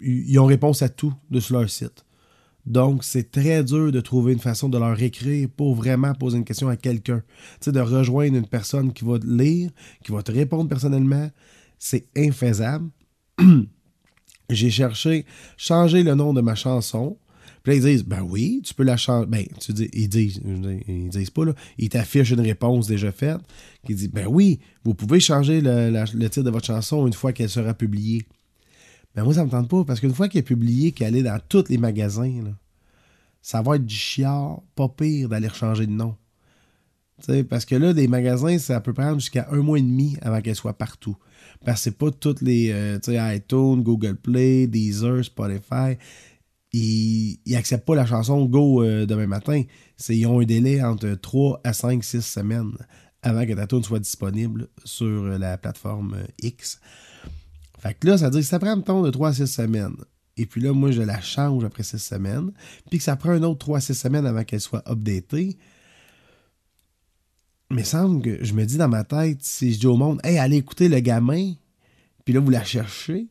ils 0.00 0.30
ils 0.30 0.38
ont 0.38 0.46
réponse 0.46 0.82
à 0.82 0.88
tout 0.88 1.14
de 1.30 1.40
sur 1.40 1.58
leur 1.58 1.70
site. 1.70 2.04
Donc, 2.68 3.02
c'est 3.02 3.30
très 3.30 3.64
dur 3.64 3.90
de 3.90 4.00
trouver 4.00 4.34
une 4.34 4.40
façon 4.40 4.68
de 4.68 4.76
leur 4.76 5.00
écrire 5.00 5.48
pour 5.56 5.74
vraiment 5.74 6.12
poser 6.12 6.36
une 6.36 6.44
question 6.44 6.68
à 6.68 6.76
quelqu'un. 6.76 7.22
Tu 7.26 7.56
sais, 7.62 7.72
de 7.72 7.80
rejoindre 7.80 8.36
une 8.36 8.46
personne 8.46 8.92
qui 8.92 9.06
va 9.06 9.18
te 9.18 9.26
lire, 9.26 9.70
qui 10.04 10.12
va 10.12 10.22
te 10.22 10.30
répondre 10.30 10.68
personnellement, 10.68 11.30
c'est 11.78 12.06
infaisable. 12.14 12.90
J'ai 14.50 14.68
cherché 14.68 15.24
changer 15.56 16.02
le 16.02 16.14
nom 16.14 16.34
de 16.34 16.42
ma 16.42 16.54
chanson. 16.54 17.16
Puis 17.62 17.72
là, 17.72 17.76
ils 17.76 17.82
disent, 17.82 18.04
ben 18.04 18.20
oui, 18.20 18.60
tu 18.62 18.74
peux 18.74 18.84
la 18.84 18.98
changer. 18.98 19.26
Ben, 19.26 19.46
tu 19.58 19.72
dis, 19.72 19.88
ils 19.94 20.08
disent, 20.08 20.42
ils 20.86 21.08
disent 21.08 21.30
pas, 21.30 21.46
là. 21.46 21.54
Ils 21.78 21.88
t'affichent 21.88 22.32
une 22.32 22.40
réponse 22.40 22.86
déjà 22.86 23.12
faite 23.12 23.40
qui 23.86 23.94
dit, 23.94 24.08
ben 24.08 24.26
oui, 24.26 24.60
vous 24.84 24.92
pouvez 24.92 25.20
changer 25.20 25.62
le, 25.62 25.90
le 25.90 26.28
titre 26.28 26.44
de 26.44 26.50
votre 26.50 26.66
chanson 26.66 27.06
une 27.06 27.14
fois 27.14 27.32
qu'elle 27.32 27.48
sera 27.48 27.72
publiée. 27.72 28.26
Ben 29.14 29.24
moi, 29.24 29.34
ça 29.34 29.44
me 29.44 29.50
tente 29.50 29.68
pas, 29.68 29.84
parce 29.84 30.00
qu'une 30.00 30.14
fois 30.14 30.28
qu'elle 30.28 30.40
est 30.40 30.42
publiée, 30.42 30.92
qu'elle 30.92 31.16
est 31.16 31.22
dans 31.22 31.40
tous 31.48 31.68
les 31.68 31.78
magasins, 31.78 32.32
ça 33.42 33.62
va 33.62 33.76
être 33.76 33.84
du 33.86 33.94
chiard, 33.94 34.62
pas 34.74 34.88
pire 34.88 35.28
d'aller 35.28 35.48
changer 35.48 35.86
de 35.86 35.92
nom. 35.92 36.16
Parce 37.48 37.64
que 37.64 37.74
là, 37.74 37.92
des 37.92 38.06
magasins, 38.06 38.58
ça 38.58 38.80
peut 38.80 38.92
prendre 38.92 39.18
jusqu'à 39.18 39.48
un 39.50 39.58
mois 39.58 39.78
et 39.78 39.82
demi 39.82 40.16
avant 40.22 40.40
qu'elle 40.40 40.54
soit 40.54 40.78
partout. 40.78 41.16
Parce 41.64 41.80
que 41.80 41.84
c'est 41.84 41.98
pas 41.98 42.12
toutes 42.12 42.42
les 42.42 42.70
euh, 42.70 42.98
iTunes, 43.34 43.82
Google 43.82 44.14
Play, 44.14 44.68
Deezer, 44.68 45.24
Spotify. 45.24 45.96
Ils 46.72 47.38
n'acceptent 47.46 47.86
pas 47.86 47.96
la 47.96 48.06
chanson 48.06 48.44
Go 48.44 48.82
euh, 48.82 49.06
demain 49.06 49.26
matin. 49.26 49.62
Ils 50.08 50.26
ont 50.26 50.40
un 50.40 50.44
délai 50.44 50.82
entre 50.82 51.14
3 51.14 51.60
à 51.64 51.72
5, 51.72 52.04
6 52.04 52.20
semaines 52.22 52.72
avant 53.22 53.46
que 53.46 53.52
ta 53.52 53.66
tune 53.66 53.82
soit 53.82 53.98
disponible 53.98 54.68
sur 54.84 55.06
euh, 55.06 55.38
la 55.38 55.58
plateforme 55.58 56.14
euh, 56.14 56.26
X. 56.42 56.80
Fait 57.78 57.94
que 57.94 58.06
là, 58.06 58.18
ça 58.18 58.26
veut 58.26 58.32
dire 58.32 58.40
que 58.40 58.46
ça 58.46 58.58
prend 58.58 58.80
temps 58.80 59.02
de 59.02 59.10
3 59.10 59.28
à 59.28 59.32
6 59.32 59.46
semaines. 59.46 59.96
Et 60.36 60.46
puis 60.46 60.60
là, 60.60 60.72
moi, 60.72 60.90
je 60.90 61.02
la 61.02 61.20
change 61.20 61.64
après 61.64 61.82
6 61.82 61.98
semaines. 61.98 62.52
Puis 62.90 62.98
que 62.98 63.04
ça 63.04 63.16
prend 63.16 63.30
un 63.30 63.42
autre 63.42 63.58
3 63.58 63.78
à 63.78 63.80
6 63.80 63.94
semaines 63.94 64.26
avant 64.26 64.44
qu'elle 64.44 64.60
soit 64.60 64.82
updatée. 64.88 65.56
mais 67.70 67.84
semble 67.84 68.22
que 68.22 68.44
je 68.44 68.54
me 68.54 68.64
dis 68.64 68.78
dans 68.78 68.88
ma 68.88 69.04
tête, 69.04 69.38
si 69.42 69.72
je 69.72 69.80
dis 69.80 69.86
au 69.86 69.96
monde, 69.96 70.20
hey, 70.24 70.38
allez 70.38 70.56
écouter 70.56 70.88
le 70.88 71.00
gamin, 71.00 71.52
puis 72.24 72.34
là, 72.34 72.40
vous 72.40 72.50
la 72.50 72.64
cherchez, 72.64 73.28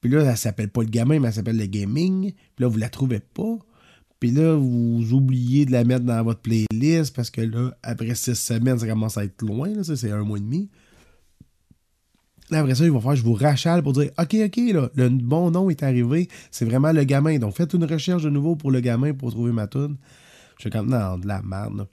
puis 0.00 0.10
là, 0.10 0.22
elle 0.22 0.36
s'appelle 0.36 0.70
pas 0.70 0.82
le 0.82 0.88
gamin, 0.88 1.20
mais 1.20 1.28
elle 1.28 1.34
s'appelle 1.34 1.56
le 1.56 1.66
gaming, 1.66 2.32
puis 2.32 2.64
là, 2.64 2.68
vous 2.68 2.78
la 2.78 2.88
trouvez 2.88 3.20
pas, 3.20 3.58
puis 4.20 4.30
là, 4.32 4.54
vous 4.54 5.12
oubliez 5.12 5.64
de 5.64 5.72
la 5.72 5.82
mettre 5.84 6.04
dans 6.04 6.22
votre 6.22 6.40
playlist 6.40 7.16
parce 7.16 7.30
que 7.30 7.40
là, 7.40 7.74
après 7.82 8.14
six 8.14 8.34
semaines, 8.34 8.78
ça 8.78 8.86
commence 8.86 9.16
à 9.16 9.24
être 9.24 9.40
loin, 9.42 9.82
ça, 9.82 9.96
c'est 9.96 10.10
un 10.10 10.22
mois 10.22 10.36
et 10.36 10.42
demi. 10.42 10.68
Après 12.52 12.74
ça, 12.74 12.84
il 12.84 12.90
va 12.90 12.98
falloir 12.98 13.14
que 13.14 13.20
je 13.20 13.24
vous 13.24 13.34
rachale 13.34 13.82
pour 13.82 13.92
dire 13.92 14.10
OK, 14.18 14.36
OK, 14.44 14.56
là, 14.72 14.90
le 14.94 15.08
bon 15.08 15.50
nom 15.50 15.70
est 15.70 15.82
arrivé, 15.82 16.28
c'est 16.50 16.64
vraiment 16.64 16.92
le 16.92 17.04
gamin. 17.04 17.38
Donc, 17.38 17.54
faites 17.54 17.72
une 17.74 17.84
recherche 17.84 18.22
de 18.22 18.30
nouveau 18.30 18.56
pour 18.56 18.70
le 18.70 18.80
gamin 18.80 19.12
pour 19.12 19.30
trouver 19.30 19.52
ma 19.52 19.66
tune. 19.66 19.96
Je 20.56 20.62
suis 20.62 20.70
comme, 20.70 20.90
non, 20.90 21.18
de 21.18 21.26
la 21.26 21.40
merde, 21.42 21.86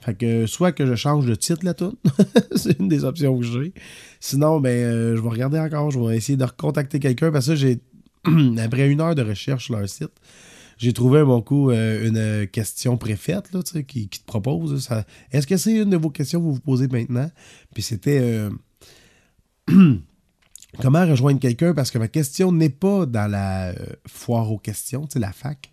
Fait 0.00 0.14
que 0.14 0.46
soit 0.46 0.72
que 0.72 0.86
je 0.86 0.94
change 0.94 1.26
de 1.26 1.34
titre 1.34 1.64
la 1.64 1.74
tune, 1.74 1.94
c'est 2.54 2.78
une 2.78 2.88
des 2.88 3.04
options 3.04 3.36
que 3.38 3.44
j'ai. 3.44 3.72
Sinon, 4.20 4.60
ben, 4.60 4.70
euh, 4.70 5.16
je 5.16 5.22
vais 5.22 5.28
regarder 5.28 5.58
encore, 5.58 5.90
je 5.90 5.98
vais 5.98 6.16
essayer 6.16 6.36
de 6.36 6.44
recontacter 6.44 7.00
quelqu'un 7.00 7.32
parce 7.32 7.48
que 7.48 7.56
j'ai, 7.56 7.80
après 8.58 8.88
une 8.88 9.00
heure 9.00 9.14
de 9.14 9.22
recherche 9.22 9.66
sur 9.66 9.76
leur 9.76 9.88
site, 9.88 10.12
j'ai 10.78 10.92
trouvé 10.92 11.22
mon 11.22 11.40
coup 11.42 11.70
euh, 11.70 12.08
une 12.08 12.46
question 12.48 12.96
préfaite 12.96 13.52
là, 13.52 13.60
qui, 13.86 14.08
qui 14.08 14.20
te 14.20 14.24
propose. 14.26 14.88
Est-ce 15.30 15.46
que 15.46 15.56
c'est 15.56 15.72
une 15.72 15.90
de 15.90 15.96
vos 15.96 16.10
questions 16.10 16.40
que 16.40 16.44
vous 16.44 16.54
vous 16.54 16.60
posez 16.60 16.88
maintenant? 16.88 17.30
Puis 17.74 17.82
c'était 17.82 18.18
euh, 18.20 18.50
comment 20.80 21.06
rejoindre 21.06 21.40
quelqu'un? 21.40 21.74
Parce 21.74 21.90
que 21.90 21.98
ma 21.98 22.08
question 22.08 22.52
n'est 22.52 22.70
pas 22.70 23.06
dans 23.06 23.30
la 23.30 23.68
euh, 23.68 23.74
foire 24.06 24.50
aux 24.50 24.58
questions, 24.58 25.08
sais, 25.08 25.18
la 25.18 25.32
fac. 25.32 25.70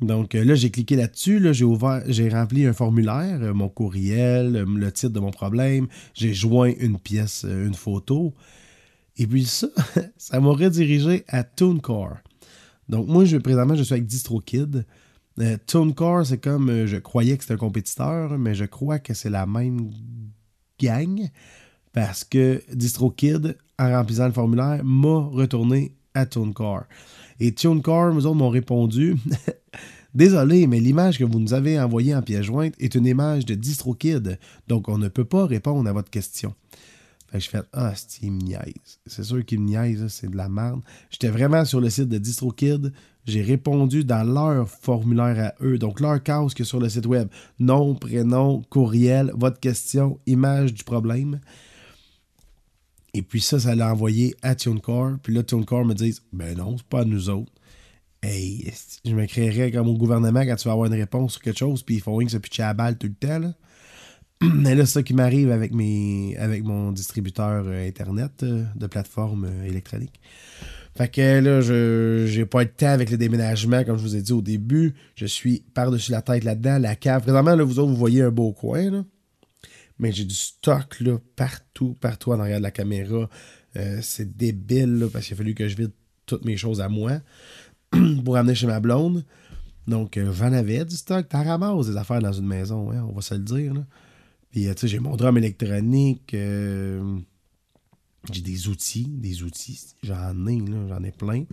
Donc 0.00 0.34
euh, 0.34 0.44
là, 0.44 0.54
j'ai 0.54 0.70
cliqué 0.70 0.96
là-dessus, 0.96 1.42
j'ai 1.52 2.28
rempli 2.28 2.66
un 2.66 2.72
formulaire, 2.72 3.40
euh, 3.42 3.52
mon 3.52 3.68
courriel, 3.68 4.64
le 4.64 4.92
titre 4.92 5.12
de 5.12 5.20
mon 5.20 5.32
problème, 5.32 5.88
j'ai 6.14 6.32
joint 6.32 6.72
une 6.78 6.98
pièce, 6.98 7.44
une 7.44 7.74
photo. 7.74 8.34
Et 9.16 9.26
puis 9.26 9.44
ça, 9.44 9.68
ça 10.16 10.40
m'a 10.40 10.50
redirigé 10.50 11.24
à 11.28 11.42
TuneCore. 11.42 12.18
Donc 12.88 13.08
moi, 13.08 13.24
je, 13.24 13.36
présentement, 13.36 13.74
je 13.74 13.82
suis 13.82 13.94
avec 13.94 14.06
DistroKid. 14.06 14.86
TuneCore, 15.66 16.26
c'est 16.26 16.38
comme, 16.38 16.86
je 16.86 16.96
croyais 16.96 17.36
que 17.36 17.44
c'était 17.44 17.54
un 17.54 17.58
compétiteur, 17.58 18.38
mais 18.38 18.54
je 18.54 18.64
crois 18.64 18.98
que 18.98 19.14
c'est 19.14 19.30
la 19.30 19.46
même 19.46 19.90
gang 20.80 21.28
parce 21.98 22.22
que 22.22 22.62
DistroKid, 22.72 23.56
en 23.76 23.90
remplissant 23.90 24.26
le 24.26 24.32
formulaire, 24.32 24.84
m'a 24.84 25.18
retourné 25.18 25.96
à 26.14 26.26
TuneCore. 26.26 26.84
Et 27.40 27.50
TuneCore, 27.50 28.14
nous 28.14 28.24
autres, 28.24 28.36
m'ont 28.36 28.50
répondu 28.50 29.16
Désolé, 30.14 30.68
mais 30.68 30.78
l'image 30.78 31.18
que 31.18 31.24
vous 31.24 31.40
nous 31.40 31.54
avez 31.54 31.80
envoyée 31.80 32.14
en 32.14 32.22
pièce 32.22 32.44
jointe 32.44 32.74
est 32.78 32.94
une 32.94 33.04
image 33.04 33.46
de 33.46 33.56
DistroKid, 33.56 34.38
donc 34.68 34.88
on 34.88 34.96
ne 34.96 35.08
peut 35.08 35.24
pas 35.24 35.44
répondre 35.44 35.90
à 35.90 35.92
votre 35.92 36.08
question. 36.08 36.54
Fait 37.32 37.40
je 37.40 37.50
fais 37.50 37.62
Ah, 37.72 37.92
c'est 37.96 38.30
me 38.30 38.42
niaise. 38.42 39.00
C'est 39.06 39.24
sûr 39.24 39.44
qu'il 39.44 39.58
me 39.58 39.66
niaise, 39.66 40.06
c'est 40.06 40.30
de 40.30 40.36
la 40.36 40.48
merde. 40.48 40.82
J'étais 41.10 41.30
vraiment 41.30 41.64
sur 41.64 41.80
le 41.80 41.90
site 41.90 42.08
de 42.08 42.18
DistroKid. 42.18 42.92
J'ai 43.24 43.42
répondu 43.42 44.04
dans 44.04 44.22
leur 44.22 44.68
formulaire 44.68 45.52
à 45.52 45.64
eux, 45.64 45.78
donc 45.78 45.98
leur 45.98 46.22
casque 46.22 46.64
sur 46.64 46.78
le 46.78 46.88
site 46.88 47.06
web. 47.06 47.26
Nom, 47.58 47.96
prénom, 47.96 48.62
courriel, 48.70 49.32
votre 49.34 49.58
question, 49.58 50.20
image 50.26 50.74
du 50.74 50.84
problème. 50.84 51.40
Et 53.18 53.22
puis 53.22 53.40
ça, 53.40 53.58
ça 53.58 53.74
l'a 53.74 53.90
envoyé 53.90 54.36
à 54.42 54.54
TuneCore. 54.54 55.16
Puis 55.24 55.34
là, 55.34 55.42
TuneCore 55.42 55.84
me 55.84 55.92
dit 55.92 56.16
Ben 56.32 56.56
non, 56.56 56.76
c'est 56.76 56.86
pas 56.86 57.00
à 57.00 57.04
nous 57.04 57.30
autres. 57.30 57.50
Hey, 58.22 58.72
je 59.04 59.12
me 59.12 59.26
créerais 59.26 59.72
comme 59.72 59.88
au 59.88 59.96
gouvernement 59.96 60.42
quand 60.42 60.54
tu 60.54 60.68
vas 60.68 60.72
avoir 60.72 60.86
une 60.86 60.94
réponse 60.94 61.32
sur 61.32 61.42
quelque 61.42 61.58
chose, 61.58 61.82
puis 61.82 61.96
ils 61.96 62.00
font 62.00 62.14
rien 62.14 62.26
que 62.26 62.32
se 62.32 62.38
pitcher 62.38 62.62
à 62.62 62.74
balle 62.74 62.96
tout 62.96 63.08
le 63.08 63.14
temps. 63.14 63.52
Mais 64.54 64.76
là, 64.76 64.86
c'est 64.86 64.92
ça 64.92 65.02
qui 65.02 65.14
m'arrive 65.14 65.50
avec, 65.50 65.72
avec 65.72 66.62
mon 66.62 66.92
distributeur 66.92 67.64
euh, 67.66 67.88
Internet 67.88 68.44
euh, 68.44 68.62
de 68.76 68.86
plateforme 68.86 69.46
euh, 69.46 69.64
électronique. 69.64 70.20
Fait 70.96 71.08
que 71.08 71.40
là, 71.40 71.60
je 71.60 72.24
j'ai 72.28 72.46
pas 72.46 72.64
de 72.64 72.70
temps 72.70 72.86
avec 72.86 73.10
le 73.10 73.16
déménagement, 73.16 73.82
comme 73.82 73.98
je 73.98 74.02
vous 74.02 74.14
ai 74.14 74.22
dit 74.22 74.32
au 74.32 74.42
début. 74.42 74.94
Je 75.16 75.26
suis 75.26 75.64
par-dessus 75.74 76.12
la 76.12 76.22
tête 76.22 76.44
là-dedans, 76.44 76.78
la 76.78 76.94
cave. 76.94 77.22
Présentement, 77.22 77.56
là, 77.56 77.64
vous 77.64 77.80
autres, 77.80 77.90
vous 77.90 77.96
voyez 77.96 78.22
un 78.22 78.30
beau 78.30 78.52
coin. 78.52 78.90
Là 78.90 79.02
mais 79.98 80.12
j'ai 80.12 80.24
du 80.24 80.34
stock 80.34 81.00
là, 81.00 81.18
partout, 81.36 81.96
partout 82.00 82.32
en 82.32 82.40
arrière 82.40 82.58
de 82.58 82.62
la 82.62 82.70
caméra. 82.70 83.28
Euh, 83.76 83.98
c'est 84.02 84.36
débile 84.36 85.08
parce 85.12 85.26
qu'il 85.26 85.34
a 85.34 85.36
fallu 85.36 85.54
que 85.54 85.68
je 85.68 85.76
vide 85.76 85.92
toutes 86.26 86.44
mes 86.44 86.56
choses 86.56 86.80
à 86.80 86.88
moi 86.88 87.20
pour 88.24 88.36
amener 88.36 88.54
chez 88.54 88.66
ma 88.66 88.80
blonde. 88.80 89.24
Donc, 89.86 90.16
euh, 90.16 90.32
j'en 90.32 90.52
avais 90.52 90.84
du 90.84 90.96
stock. 90.96 91.26
T'as 91.28 91.42
ramassé 91.42 91.90
des 91.90 91.96
affaires 91.96 92.20
dans 92.20 92.32
une 92.32 92.46
maison, 92.46 92.90
hein, 92.90 93.04
on 93.08 93.12
va 93.12 93.22
se 93.22 93.34
le 93.34 93.40
dire. 93.40 93.72
Puis, 94.50 94.66
euh, 94.66 94.74
tu 94.74 94.80
sais, 94.82 94.88
j'ai 94.88 94.98
mon 94.98 95.16
drum 95.16 95.36
électronique. 95.38 96.30
j'ai 96.30 97.00
des 98.42 98.68
outils, 98.68 99.08
des 99.08 99.42
outils. 99.42 99.94
J'en 100.02 100.46
ai, 100.46 100.62
j'en 100.88 101.02
ai 101.02 101.12
plein. 101.12 101.44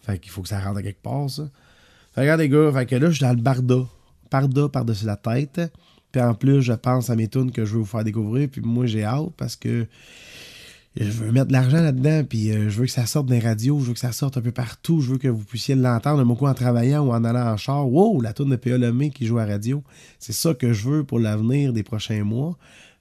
Fait 0.00 0.18
qu'il 0.18 0.30
faut 0.30 0.42
que 0.42 0.48
ça 0.48 0.60
rentre 0.60 0.78
à 0.78 0.82
quelque 0.82 1.02
part, 1.02 1.28
ça. 1.30 1.50
Fait 2.14 2.22
regarde, 2.22 2.40
les 2.40 2.48
gars, 2.48 2.84
que 2.84 2.96
là, 2.96 3.10
je 3.10 3.16
suis 3.16 3.24
dans 3.24 3.34
le 3.34 3.42
barda. 3.42 3.86
Barda 4.30 4.68
par-dessus 4.68 5.04
la 5.04 5.16
tête. 5.16 5.60
Puis 6.16 6.24
en 6.24 6.32
plus, 6.32 6.62
je 6.62 6.72
pense 6.72 7.10
à 7.10 7.14
mes 7.14 7.28
tunes 7.28 7.52
que 7.52 7.66
je 7.66 7.74
veux 7.74 7.80
vous 7.80 7.84
faire 7.84 8.02
découvrir. 8.02 8.48
Puis 8.48 8.62
moi, 8.62 8.86
j'ai 8.86 9.04
hâte 9.04 9.34
parce 9.36 9.54
que 9.54 9.86
je 10.98 11.10
veux 11.10 11.30
mettre 11.30 11.48
de 11.48 11.52
l'argent 11.52 11.82
là-dedans. 11.82 12.24
Puis 12.24 12.50
euh, 12.50 12.70
je 12.70 12.78
veux 12.78 12.86
que 12.86 12.90
ça 12.90 13.04
sorte 13.04 13.26
des 13.26 13.38
radios. 13.38 13.78
Je 13.80 13.88
veux 13.88 13.92
que 13.92 13.98
ça 13.98 14.12
sorte 14.12 14.38
un 14.38 14.40
peu 14.40 14.50
partout. 14.50 15.02
Je 15.02 15.10
veux 15.10 15.18
que 15.18 15.28
vous 15.28 15.44
puissiez 15.44 15.74
l'entendre 15.74 16.26
un 16.26 16.34
coup 16.34 16.46
en 16.46 16.54
travaillant 16.54 17.06
ou 17.06 17.12
en 17.12 17.22
allant 17.22 17.52
en 17.52 17.58
char. 17.58 17.86
Wow, 17.86 18.22
la 18.22 18.32
tune 18.32 18.48
de 18.48 18.56
P.A. 18.56 18.78
Qui 19.10 19.26
joue 19.26 19.36
à 19.36 19.44
radio. 19.44 19.84
C'est 20.18 20.32
ça 20.32 20.54
que 20.54 20.72
je 20.72 20.88
veux 20.88 21.04
pour 21.04 21.18
l'avenir 21.18 21.74
des 21.74 21.82
prochains 21.82 22.24
mois. 22.24 22.56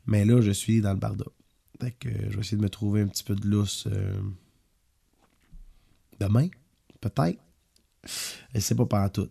Mais 0.07 0.25
là, 0.25 0.41
je 0.41 0.51
suis 0.51 0.81
dans 0.81 0.91
le 0.91 0.99
barda. 0.99 1.23
Fait 1.79 1.91
que 1.91 2.09
je 2.09 2.35
vais 2.35 2.41
essayer 2.41 2.57
de 2.57 2.63
me 2.63 2.69
trouver 2.69 2.99
un 2.99 3.07
petit 3.07 3.23
peu 3.23 3.35
de 3.35 3.47
lousse 3.47 3.87
euh, 3.89 4.19
demain, 6.19 6.49
peut-être. 6.99 7.39
Et 8.53 8.59
c'est 8.59 8.75
pas 8.75 8.85
par 8.85 9.09
tout. 9.09 9.29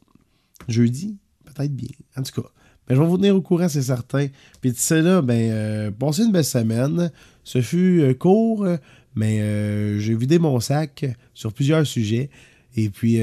Jeudi, 0.69 1.19
peut-être 1.45 1.77
bien. 1.77 1.91
En 2.17 2.23
tout 2.23 2.41
cas, 2.41 2.49
ben, 2.89 2.97
je 2.97 3.01
vais 3.01 3.07
vous 3.07 3.17
tenir 3.17 3.35
au 3.35 3.41
courant, 3.41 3.69
c'est 3.69 3.83
certain. 3.83 4.27
Puis 4.61 4.73
d'ici 4.73 5.01
là, 5.01 5.23
ben, 5.23 5.51
euh, 5.51 5.91
passez 5.91 6.23
une 6.23 6.33
belle 6.33 6.45
semaine. 6.45 7.11
Ce 7.43 7.61
fut 7.61 8.01
euh, 8.03 8.15
court, 8.15 8.67
mais 9.15 9.41
euh, 9.41 9.99
j'ai 9.99 10.15
vidé 10.15 10.39
mon 10.39 10.61
sac 10.61 11.05
sur 11.33 11.53
plusieurs 11.53 11.87
sujets. 11.87 12.31
Et 12.77 12.89
puis, 12.89 13.21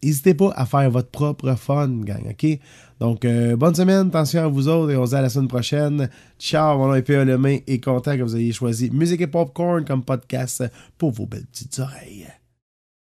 n'hésitez 0.00 0.32
pas 0.32 0.52
à 0.54 0.64
faire 0.64 0.88
votre 0.88 1.08
propre 1.08 1.56
fun, 1.56 1.88
gang, 1.88 2.22
OK? 2.30 2.46
Donc, 3.00 3.26
bonne 3.56 3.74
semaine, 3.74 4.06
attention 4.06 4.44
à 4.44 4.46
vous 4.46 4.68
autres 4.68 4.92
et 4.92 4.96
on 4.96 5.04
se 5.04 5.10
dit 5.10 5.16
à 5.16 5.22
la 5.22 5.28
semaine 5.28 5.48
prochaine. 5.48 6.08
Ciao, 6.38 6.78
mon 6.78 6.86
nom 6.86 6.94
est 6.94 7.02
P.A. 7.02 7.24
Lemain 7.24 7.58
et 7.66 7.80
content 7.80 8.16
que 8.16 8.22
vous 8.22 8.36
ayez 8.36 8.52
choisi 8.52 8.90
Musique 8.92 9.22
et 9.22 9.26
Popcorn 9.26 9.84
comme 9.84 10.04
podcast 10.04 10.62
pour 10.98 11.10
vos 11.10 11.26
belles 11.26 11.46
petites 11.46 11.80
oreilles. 11.80 12.28